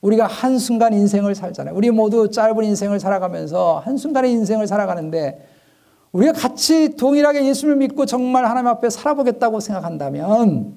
우리가 0.02 0.28
한순간 0.28 0.94
인생을 0.94 1.34
살잖아요. 1.34 1.76
우리 1.76 1.90
모두 1.90 2.30
짧은 2.30 2.64
인생을 2.64 3.00
살아가면서 3.00 3.82
한순간의 3.84 4.32
인생을 4.32 4.68
살아가는데 4.68 5.48
우리가 6.12 6.34
같이 6.34 6.96
동일하게 6.96 7.46
예수를 7.46 7.76
믿고 7.76 8.06
정말 8.06 8.46
하나님 8.46 8.68
앞에 8.68 8.90
살아보겠다고 8.90 9.60
생각한다면 9.60 10.74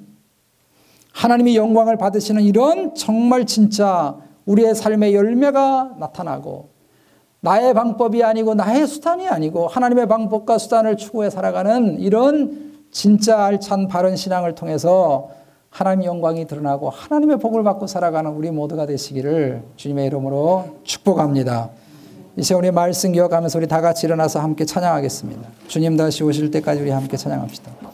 하나님이 1.13 1.57
영광을 1.57 1.97
받으시는 1.97 2.43
이런 2.43 2.95
정말 2.95 3.47
진짜 3.47 4.17
우리의 4.47 4.75
삶의 4.75 5.15
열매가 5.15 5.97
나타나고 5.99 6.71
나의 7.41 7.73
방법이 7.75 8.23
아니고 8.23 8.55
나의 8.55 8.87
수단이 8.87 9.29
아니고 9.29 9.67
하나님의 9.69 10.09
방법과 10.09 10.59
수단을 10.59 10.97
추구해 10.97 11.31
살아가는 11.31 11.99
이런 12.01 12.71
진짜 12.91 13.45
알찬 13.45 13.89
바른 13.89 14.17
신앙을 14.17 14.55
통해서 14.55 15.31
하나님 15.71 16.05
영광이 16.05 16.47
드러나고 16.47 16.91
하나님의 16.91 17.39
복을 17.39 17.63
받고 17.63 17.87
살아가는 17.87 18.31
우리 18.33 18.51
모두가 18.51 18.87
되시기를 18.87 19.63
주님의 19.77 20.07
이름으로 20.07 20.81
축복합니다. 20.83 21.71
이제 22.37 22.55
우리 22.55 22.71
말씀 22.71 23.13
기억하면서 23.13 23.59
우리 23.59 23.69
다 23.69 23.81
같이 23.81 24.07
일어나서 24.07 24.41
함께 24.41 24.65
찬양하겠습니다. 24.65 25.49
주님 25.69 25.97
다시 25.97 26.25
오실 26.25 26.51
때까지 26.51 26.83
우리 26.83 26.91
함께 26.91 27.17
찬양합시다. 27.17 27.90